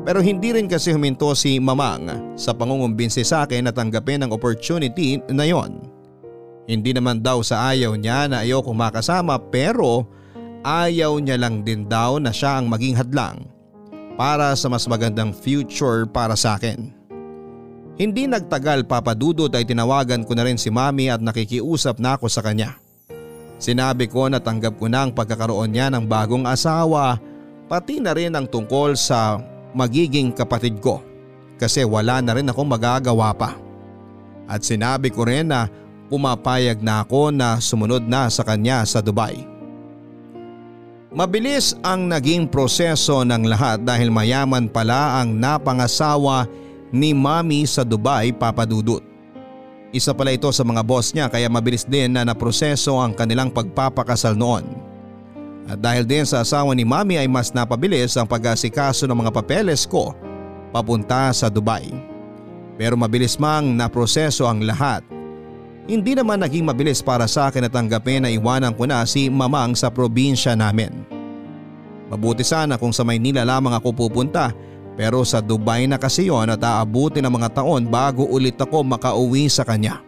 [0.03, 5.21] Pero hindi rin kasi huminto si Mamang sa pangungumbinsi sa akin na tanggapin ang opportunity
[5.31, 5.96] na yon.
[6.67, 10.03] Hindi naman daw sa ayaw niya na ayoko makasama pero
[10.67, 13.47] ayaw niya lang din daw na siya ang maging hadlang
[14.19, 16.91] para sa mas magandang future para sa akin.
[17.97, 22.45] Hindi nagtagal papadudot ay tinawagan ko na rin si mami at nakikiusap na ako sa
[22.45, 22.77] kanya.
[23.57, 27.17] Sinabi ko na tanggap ko na ang pagkakaroon niya ng bagong asawa
[27.71, 29.41] pati na rin ang tungkol sa
[29.73, 31.01] magiging kapatid ko
[31.57, 33.57] kasi wala na rin akong magagawa pa.
[34.45, 35.65] At sinabi ko rin na
[36.07, 39.57] pumapayag na ako na sumunod na sa kanya sa Dubai.
[41.17, 46.45] Mabilis ang naging proseso ng lahat dahil mayaman pala ang napangasawa
[46.93, 49.01] ni Mami sa Dubai papadudot.
[49.97, 54.37] Isa pala ito sa mga boss niya kaya mabilis din na naproseso ang kanilang pagpapakasal
[54.37, 54.69] noon.
[55.67, 59.89] At dahil din sa asawa ni Mami ay mas napabilis ang pag-asikaso ng mga papeles
[59.89, 60.13] ko
[60.69, 61.89] papunta sa Dubai.
[62.77, 65.01] Pero mabilis mang naproseso ang lahat.
[65.87, 69.79] Hindi naman naging mabilis para sa akin na tanggapin na iwanan ko na si Mamang
[69.79, 70.91] sa probinsya namin.
[72.11, 74.51] Mabuti sana kung sa Maynila lamang ako pupunta
[74.99, 79.47] pero sa Dubai na kasi yon at aabuti ng mga taon bago ulit ako makauwi
[79.47, 80.03] sa kanya.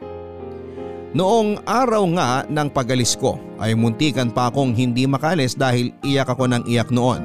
[1.14, 6.50] Noong araw nga ng pagalis ko ay muntikan pa akong hindi makalis dahil iyak ako
[6.50, 7.22] ng iyak noon.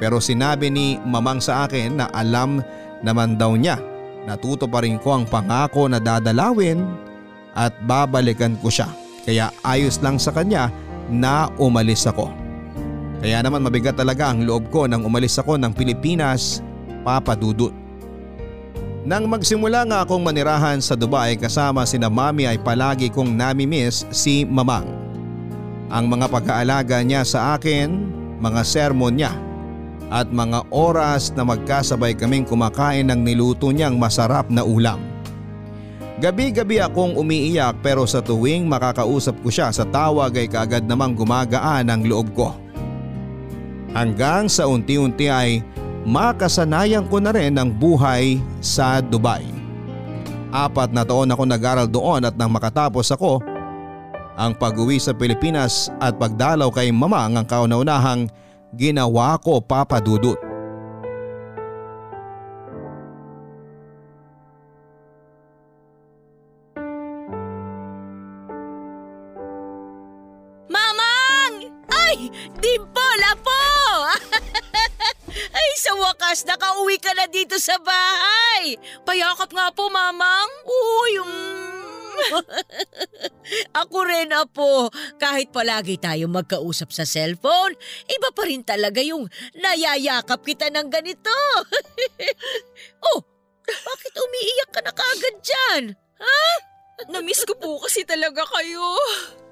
[0.00, 2.64] Pero sinabi ni mamang sa akin na alam
[3.04, 3.76] naman daw niya
[4.24, 7.11] natuto pa rin ko ang pangako na dadalawin
[7.52, 8.88] at babalikan ko siya.
[9.22, 10.72] Kaya ayos lang sa kanya
[11.12, 12.32] na umalis ako.
[13.22, 16.58] Kaya naman mabigat talaga ang loob ko nang umalis ako ng Pilipinas,
[17.06, 17.70] Papa Dudut.
[19.02, 24.46] Nang magsimula nga akong manirahan sa Dubai kasama sina mami ay palagi kong nami-miss si
[24.46, 24.86] Mamang.
[25.90, 27.90] Ang mga pag-aalaga niya sa akin,
[28.38, 29.34] mga sermon niya
[30.10, 35.11] at mga oras na magkasabay kaming kumakain ng niluto niyang masarap na ulam.
[36.22, 41.90] Gabi-gabi akong umiiyak pero sa tuwing makakausap ko siya sa tawag ay kaagad namang gumagaan
[41.90, 42.54] ang loob ko.
[43.90, 45.66] Hanggang sa unti-unti ay
[46.06, 49.42] makasanayan ko na rin ang buhay sa Dubai.
[50.54, 53.42] Apat na taon ako nag-aral doon at nang makatapos ako,
[54.38, 58.30] ang pag-uwi sa Pilipinas at pagdalaw kay mama ang kauna-unahang
[58.78, 60.51] ginawa ko papadudot.
[77.42, 78.78] Dito sa bahay!
[79.02, 80.50] Payakap nga po, mamang.
[80.62, 81.74] Uy, mm.
[83.82, 84.86] Ako rin, apo.
[85.18, 87.74] Kahit palagi tayo magkausap sa cellphone,
[88.06, 89.26] iba pa rin talaga yung
[89.58, 91.34] nayayakap kita ng ganito.
[93.10, 93.26] oh,
[93.66, 95.82] bakit umiiyak ka na kaagad dyan?
[97.10, 98.86] Namiss ko po kasi talaga kayo.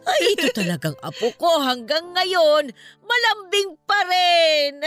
[0.00, 2.72] Ay, ito talagang apo ko hanggang ngayon,
[3.04, 4.80] malambing pa rin.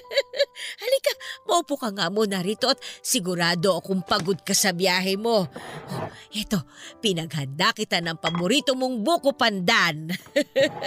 [0.82, 1.12] Halika,
[1.46, 5.46] maupo ka nga muna rito at sigurado akong pagod ka sa biyahe mo.
[5.94, 6.66] Oh, eto,
[6.98, 10.10] pinaghanda kita ng paborito mong buko pandan.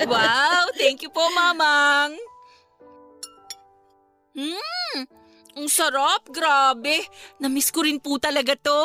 [0.03, 2.13] Wow, thank you po, mamang.
[4.35, 4.99] Hmm,
[5.55, 7.05] ang sarap, grabe.
[7.39, 8.81] Namiss ko rin po talaga to.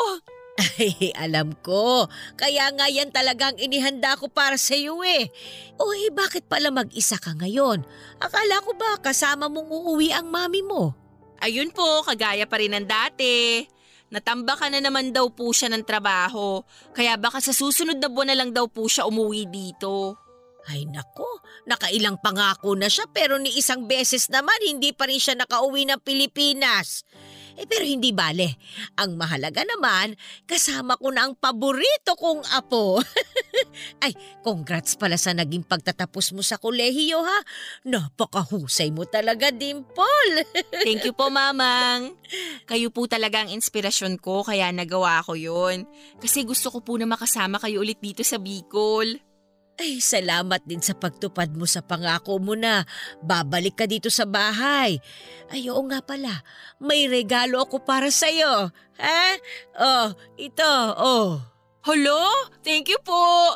[0.59, 2.11] Ay, alam ko.
[2.35, 5.31] Kaya nga yan talagang inihanda ko para sa iyo eh.
[5.79, 7.87] Eh, bakit pala mag-isa ka ngayon?
[8.19, 10.91] Akala ko ba kasama mong uuwi ang mami mo?
[11.39, 13.63] Ayun po, kagaya pa rin ng dati.
[14.11, 16.59] Natamba ka na naman daw po siya ng trabaho.
[16.91, 20.19] Kaya baka sa susunod na buwan na lang daw po siya umuwi dito.
[20.67, 25.39] Ay nako, nakailang pangako na siya pero ni isang beses naman hindi pa rin siya
[25.39, 27.07] nakauwi ng Pilipinas.
[27.59, 28.55] Eh pero hindi bale.
[28.95, 30.15] Ang mahalaga naman,
[30.47, 33.03] kasama ko na ang paborito kong apo.
[34.03, 37.39] Ay, congrats pala sa naging pagtatapos mo sa kolehiyo ha.
[37.83, 40.47] Napakahusay mo talaga, Dimple.
[40.87, 42.15] Thank you po, mamang.
[42.63, 45.83] Kayo po talaga ang inspirasyon ko kaya nagawa ko yun.
[46.23, 49.28] Kasi gusto ko po na makasama kayo ulit dito sa Bicol.
[49.79, 52.83] Ay, salamat din sa pagtupad mo sa pangako mo na
[53.23, 54.99] babalik ka dito sa bahay.
[55.47, 56.43] Ay, oo nga pala,
[56.83, 58.75] may regalo ako para sa'yo.
[58.99, 59.23] Ha?
[59.79, 61.39] Oh, ito, oh.
[61.87, 62.19] Hello?
[62.59, 63.55] Thank you po.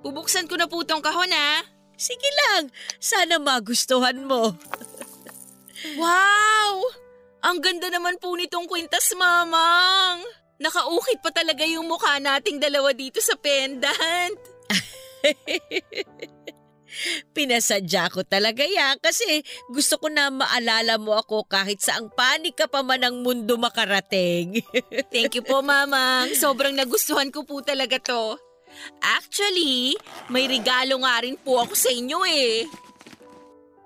[0.00, 1.60] Bubuksan ko na po tong kahon ha.
[2.00, 4.48] Sige lang, sana magustuhan mo.
[5.84, 6.80] Wow!
[7.44, 10.24] Ang ganda naman po nitong kwintas, mamang.
[10.56, 14.53] Nakaukit pa talaga yung mukha nating dalawa dito sa pendant.
[17.34, 22.70] Pinasadya ko talaga yan kasi gusto ko na maalala mo ako kahit saang panig ka
[22.70, 24.62] pa man ng mundo makarating.
[25.14, 26.30] Thank you po, mamang.
[26.38, 28.38] Sobrang nagustuhan ko po talaga to.
[29.02, 29.94] Actually,
[30.30, 32.66] may regalo nga rin po ako sa inyo eh.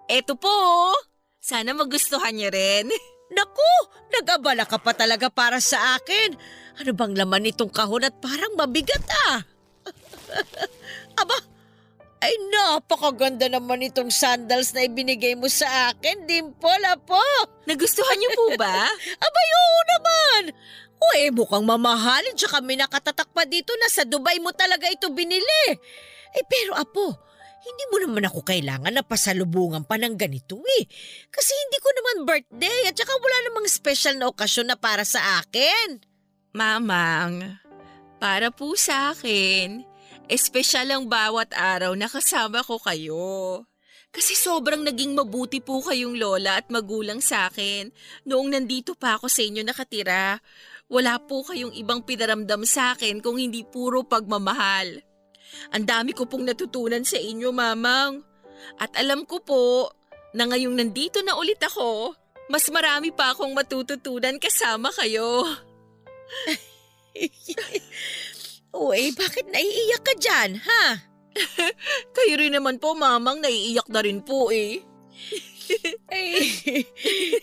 [0.08, 0.92] Eto po,
[1.36, 2.88] sana magustuhan niyo rin.
[3.36, 3.72] Naku,
[4.08, 6.32] nag-abala ka pa talaga para sa akin.
[6.80, 9.44] Ano bang laman nitong kahon at parang mabigat ah?
[11.18, 11.38] Aba,
[12.18, 17.22] ay napakaganda naman itong sandals na ibinigay mo sa akin, Dimple, apo.
[17.66, 18.90] Nagustuhan niyo po ba?
[19.18, 20.42] Abay, oo naman.
[20.98, 25.06] O eh, mukhang mamahalin tsaka may nakatatak pa dito na sa Dubai mo talaga ito
[25.14, 25.66] binili.
[26.34, 27.14] Eh pero apo,
[27.62, 30.84] hindi mo naman ako kailangan na pasalubungan pa ng ganito eh.
[31.30, 35.38] Kasi hindi ko naman birthday at saka wala namang special na okasyon na para sa
[35.38, 36.02] akin.
[36.50, 37.62] Mamang,
[38.18, 39.86] para po sa akin,
[40.28, 43.64] espesyal ang bawat araw na kasama ko kayo.
[44.08, 47.92] Kasi sobrang naging mabuti po kayong lola at magulang sa akin
[48.24, 50.40] noong nandito pa ako sa inyo nakatira.
[50.88, 55.04] Wala po kayong ibang pinaramdam sa akin kung hindi puro pagmamahal.
[55.76, 58.24] Ang dami ko pong natutunan sa inyo, mamang.
[58.80, 59.92] At alam ko po
[60.32, 62.16] na ngayong nandito na ulit ako,
[62.48, 65.44] mas marami pa akong matututunan kasama kayo.
[68.76, 70.84] Uy, bakit naiiyak ka dyan, ha?
[72.16, 74.84] Kayo rin naman po, mamang, naiiyak na rin po eh.
[76.12, 76.28] Ay,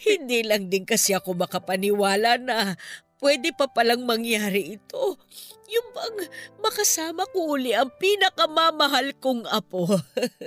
[0.05, 2.73] hindi lang din kasi ako makapaniwala na
[3.21, 5.17] pwede pa palang mangyari ito.
[5.65, 6.29] Yung bang
[6.61, 9.89] makasama ko uli ang pinakamamahal kong apo.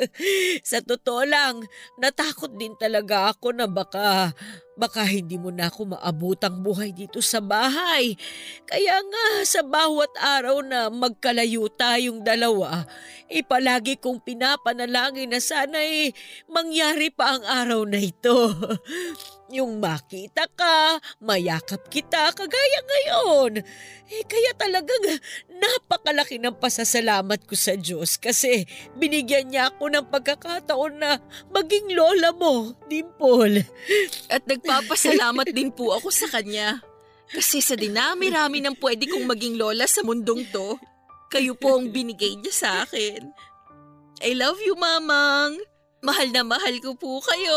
[0.69, 1.67] Sa totoo lang,
[1.99, 4.31] natakot din talaga ako na baka,
[4.79, 8.15] baka hindi mo na ako maabutang buhay dito sa bahay.
[8.63, 12.87] Kaya nga sa bawat araw na magkalayo tayong dalawa,
[13.27, 16.15] ipalagi kong pinapanalangin na sana'y
[16.47, 18.55] mangyari pa ang araw na ito.
[19.49, 23.65] Yung makita ka, mayakap kita kagaya ngayon.
[24.13, 25.17] Eh kaya talagang
[25.49, 28.69] napakalaki ng pasasalamat ko sa Diyos kasi
[29.01, 31.17] binigyan niya ako ng pagkakataon na
[31.49, 33.65] maging lola mo, Dimple.
[34.29, 36.85] At nagpapasalamat din po ako sa kanya.
[37.33, 40.77] Kasi sa dinami-rami ng pwede kong maging lola sa mundong to,
[41.33, 43.33] kayo po ang binigay niya sa akin.
[44.21, 45.57] I love you, Mamang.
[46.05, 47.57] Mahal na mahal ko po kayo.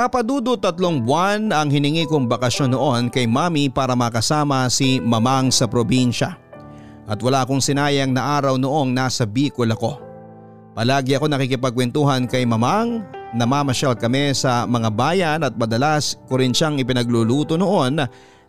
[0.00, 5.68] Papadudo tatlong buwan ang hiningi kong bakasyon noon kay mami para makasama si mamang sa
[5.68, 6.40] probinsya.
[7.04, 10.00] At wala akong sinayang na araw noong nasa Bicol ako.
[10.72, 13.04] Palagi ako nakikipagkwentuhan kay mamang,
[13.36, 18.00] namamasyal kami sa mga bayan at madalas ko rin siyang ipinagluluto noon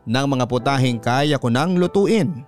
[0.08, 2.47] ng mga putahing kaya ko nang lutuin.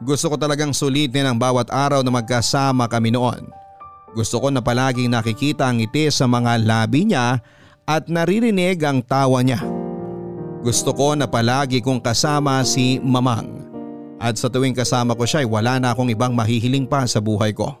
[0.00, 3.52] Gusto ko talagang sulitin ang bawat araw na magkasama kami noon.
[4.16, 7.36] Gusto ko na palaging nakikita ang ngiti sa mga labi niya
[7.88, 9.64] at naririnig ang tawa niya.
[10.60, 13.64] Gusto ko na palagi kong kasama si Mamang
[14.20, 17.56] at sa tuwing kasama ko siya ay wala na akong ibang mahihiling pa sa buhay
[17.56, 17.72] ko.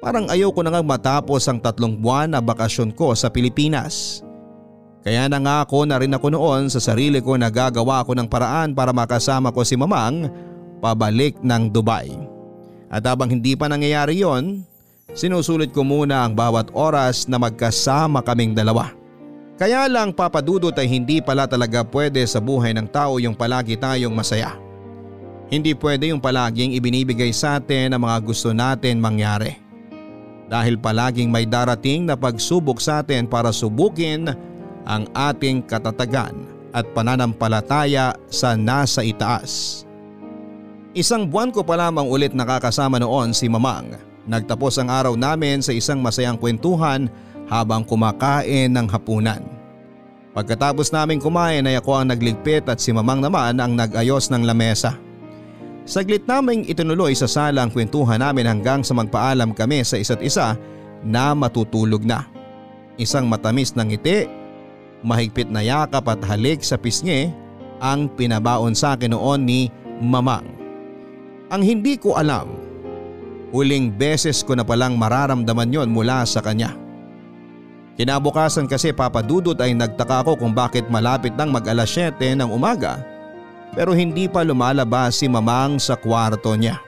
[0.00, 4.24] Parang ayaw ko na nga matapos ang tatlong buwan na bakasyon ko sa Pilipinas.
[5.04, 8.94] Kaya nangako na rin ako noon sa sarili ko na gagawa ako ng paraan para
[8.94, 10.30] makasama ko si Mamang
[10.80, 12.14] pabalik ng Dubai.
[12.86, 14.62] At habang hindi pa nangyayari yon,
[15.10, 19.05] sinusulit ko muna ang bawat oras na magkasama kaming dalawa.
[19.56, 24.12] Kaya lang papadudot ay hindi pala talaga pwede sa buhay ng tao yung palagi tayong
[24.12, 24.52] masaya.
[25.48, 29.56] Hindi pwede yung palaging ibinibigay sa atin ang mga gusto natin mangyari.
[30.46, 34.28] Dahil palaging may darating na pagsubok sa atin para subukin
[34.84, 36.36] ang ating katatagan
[36.76, 39.82] at pananampalataya sa nasa itaas.
[40.92, 43.96] Isang buwan ko pa lamang ulit nakakasama noon si Mamang.
[44.28, 47.08] Nagtapos ang araw namin sa isang masayang kwentuhan
[47.46, 49.42] habang kumakain ng hapunan.
[50.36, 55.00] Pagkatapos namin kumain ay ako ang nagligpit at si mamang naman ang nag-ayos ng lamesa.
[55.88, 60.58] Saglit naming itinuloy sa sala ang kwentuhan namin hanggang sa magpaalam kami sa isa't isa
[61.00, 62.28] na matutulog na.
[63.00, 64.28] Isang matamis na ngiti,
[65.06, 67.32] mahigpit na yakap at halik sa pisngi
[67.80, 69.60] ang pinabaon sa akin noon ni
[69.96, 70.44] Mamang.
[71.48, 72.52] Ang hindi ko alam,
[73.54, 76.85] huling beses ko na palang mararamdaman yon mula sa kanya.
[77.96, 83.00] Kinabukasan kasi papadudot ay nagtaka ako kung bakit malapit nang mag alas 7 ng umaga
[83.76, 86.80] pero hindi pa lumalabas si mamang sa kwarto niya.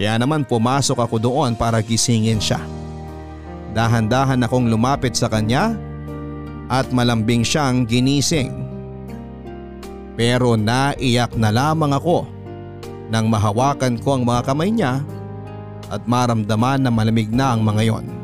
[0.00, 2.64] Kaya naman pumasok ako doon para gisingin siya.
[3.76, 5.76] Dahan-dahan akong lumapit sa kanya
[6.72, 8.64] at malambing siyang ginising.
[10.16, 12.24] Pero naiyak na lamang ako
[13.12, 15.04] nang mahawakan ko ang mga kamay niya
[15.92, 18.19] at maramdaman na malamig na ang mga yon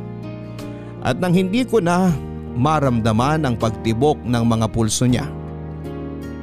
[1.06, 2.10] at nang hindi ko na
[2.58, 5.30] maramdaman ang pagtibok ng mga pulso niya.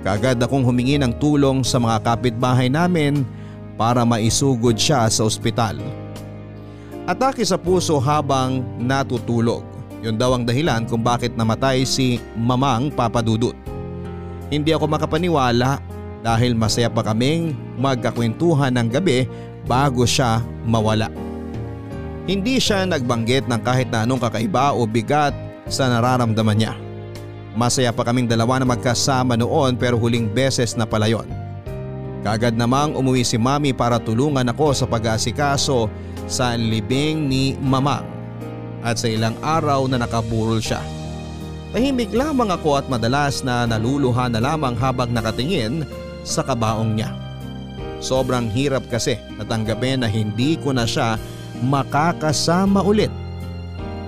[0.07, 3.28] Kagad akong humingi ng tulong sa mga kapitbahay namin
[3.76, 5.84] para maisugod siya sa ospital.
[7.03, 9.68] Atake sa puso habang natutulog.
[9.99, 13.55] Yun daw ang dahilan kung bakit namatay si Mamang Papadudut.
[14.47, 15.80] Hindi ako makapaniwala
[16.24, 19.28] dahil masaya pa kaming magkakwentuhan ng gabi
[19.68, 21.32] bago siya mawala.
[22.24, 25.36] Hindi siya nagbanggit ng kahit na anong kakaiba o bigat
[25.67, 26.74] sa nararamdaman niya.
[27.53, 31.28] Masaya pa kaming dalawa na magkasama noon pero huling beses na pala yon.
[32.24, 35.91] Kagad namang umuwi si mami para tulungan ako sa pag-aasikaso
[36.24, 38.07] sa libing ni mamang
[38.80, 40.80] at sa ilang araw na nakaburol siya.
[41.76, 45.84] Tahimik lamang ako at madalas na naluluha na lamang habang nakatingin
[46.24, 47.11] sa kabaong niya.
[47.99, 51.19] Sobrang hirap kasi natanggapin na hindi ko na siya
[51.64, 53.09] makakasama ulit.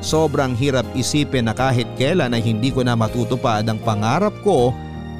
[0.03, 4.76] Sobrang hirap isipin na kahit kailan ay hindi ko na matutupad ang pangarap ko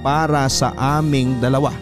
[0.06, 1.74] para sa aming dalawa.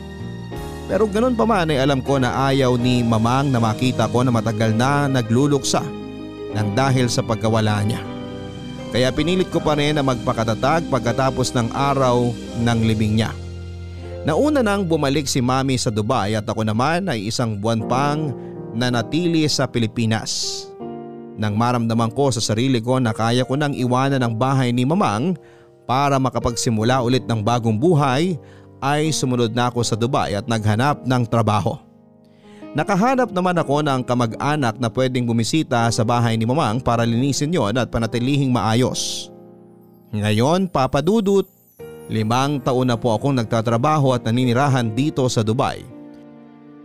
[0.87, 4.31] Pero ganun pa man ay alam ko na ayaw ni mamang na makita ko na
[4.31, 5.83] matagal na nagluluksa
[6.53, 7.99] nang dahil sa pagkawala niya.
[8.93, 12.29] Kaya pinilit ko pa rin na magpakatatag pagkatapos ng araw
[12.61, 13.33] ng libing niya.
[14.23, 18.31] Nauna nang bumalik si mami sa Dubai at ako naman ay isang buwan pang
[18.73, 20.65] na natili sa Pilipinas.
[21.33, 25.33] Nang maramdaman ko sa sarili ko na kaya ko nang iwanan ang bahay ni Mamang
[25.89, 28.37] para makapagsimula ulit ng bagong buhay
[28.83, 31.79] ay sumunod na ako sa Dubai at naghanap ng trabaho.
[32.73, 37.77] Nakahanap naman ako ng kamag-anak na pwedeng bumisita sa bahay ni Mamang para linisin yon
[37.77, 39.29] at panatilihing maayos.
[40.13, 41.45] Ngayon papadudot,
[42.09, 45.92] limang taon na po akong nagtatrabaho at naninirahan dito sa Dubai.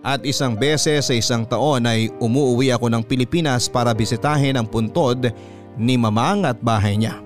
[0.09, 5.29] At isang beses sa isang taon ay umuwi ako ng Pilipinas para bisitahin ang puntod
[5.77, 7.21] ni mamang at bahay niya.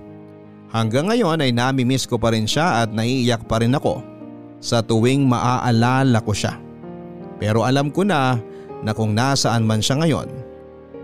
[0.67, 4.03] Hanggang ngayon ay nami-miss ko pa rin siya at naiiyak pa rin ako
[4.59, 6.59] sa tuwing maaalala ko siya.
[7.39, 8.35] Pero alam ko na
[8.83, 10.27] na kung nasaan man siya ngayon,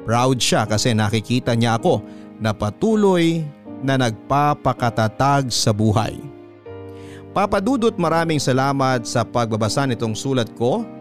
[0.04, 2.04] proud siya kasi nakikita niya ako
[2.44, 3.40] na patuloy
[3.80, 6.20] na nagpapakatatag sa buhay.
[7.32, 10.99] Papadudot maraming salamat sa pagbabasa nitong sulat ko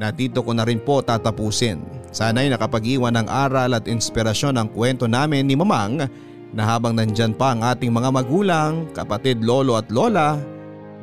[0.00, 1.84] na dito ko na rin po tatapusin.
[2.08, 6.08] Sana'y nakapag-iwan ng aral at inspirasyon ang kwento namin ni Mamang
[6.50, 10.40] na habang nandyan pa ang ating mga magulang, kapatid, lolo at lola,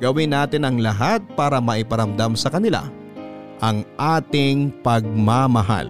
[0.02, 2.90] gawin natin ang lahat para maiparamdam sa kanila
[3.62, 5.90] ang ating pagmamahal.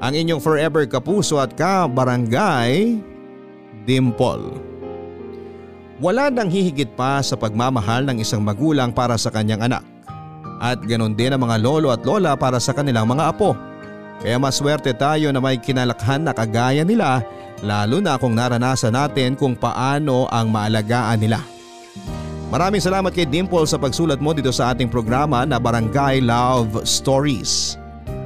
[0.00, 3.00] Ang inyong forever kapuso at ka-barangay,
[3.84, 4.56] Dimple.
[6.00, 9.84] Wala nang hihigit pa sa pagmamahal ng isang magulang para sa kanyang anak.
[10.60, 13.56] At ganon din ang mga lolo at lola para sa kanilang mga apo.
[14.20, 17.24] Kaya maswerte tayo na may kinalakhan na kagaya nila
[17.64, 21.40] lalo na kung naranasan natin kung paano ang maalagaan nila.
[22.52, 27.80] Maraming salamat kay Dimple sa pagsulat mo dito sa ating programa na Barangay Love Stories.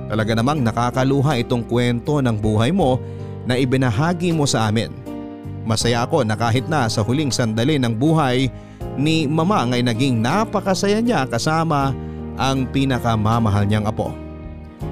[0.08, 2.98] Talaga namang nakakaluha itong kwento ng buhay mo
[3.44, 4.90] na ibinahagi mo sa amin.
[5.68, 8.48] Masaya ako na kahit na sa huling sandali ng buhay
[8.96, 11.92] ni Mama ay naging napakasaya niya kasama
[12.38, 14.12] ang pinakamamahal niyang apo.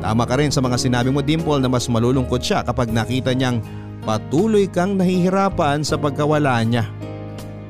[0.00, 3.62] Tama ka rin sa mga sinabi mo Dimple na mas malulungkot siya kapag nakita niyang
[4.02, 6.88] patuloy kang nahihirapan sa pagkawala niya.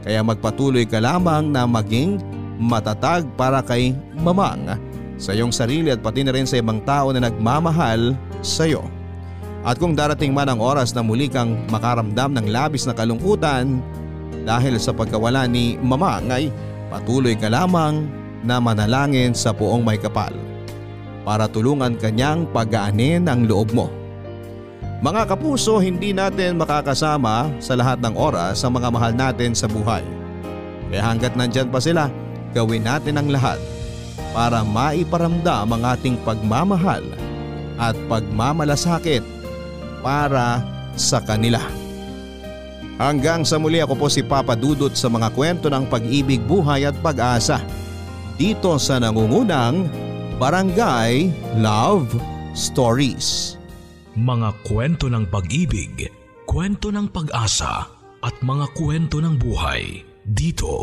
[0.03, 2.19] Kaya magpatuloy ka lamang na maging
[2.59, 4.79] matatag para kay Mamang
[5.19, 8.83] sa iyong sarili at pati na rin sa ibang tao na nagmamahal sa iyo.
[9.63, 13.79] At kung darating man ang oras na muli kang makaramdam ng labis na kalungkutan
[14.43, 16.51] dahil sa pagkawala ni Mama ay
[16.91, 18.03] patuloy ka lamang
[18.43, 20.35] na manalangin sa puong may kapal
[21.23, 23.89] para tulungan kanyang pagaanin ang loob mo.
[25.03, 30.03] Mga kapuso, hindi natin makakasama sa lahat ng oras ang mga mahal natin sa buhay.
[30.91, 32.07] Kaya hanggat nandyan pa sila,
[32.55, 33.59] gawin natin ang lahat
[34.31, 37.03] para maiparamdam ang ating pagmamahal
[37.83, 39.27] at pagmamalasakit
[40.07, 40.63] para
[40.95, 41.59] sa kanila.
[43.03, 46.95] Hanggang sa muli ako po si Papa Dudut sa mga kwento ng pag-ibig, buhay at
[47.03, 47.59] pag-asa.
[48.43, 49.87] Dito sa nangungunang
[50.43, 51.31] Barangay
[51.63, 52.19] Love
[52.59, 53.55] Stories.
[54.19, 56.11] Mga kwento ng pag-ibig,
[56.43, 57.87] kwento ng pag-asa
[58.19, 60.75] at mga kwento ng buhay dito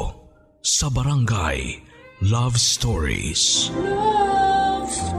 [0.64, 1.84] sa Barangay
[2.24, 3.76] Love Stories.
[3.76, 5.19] Love Stories.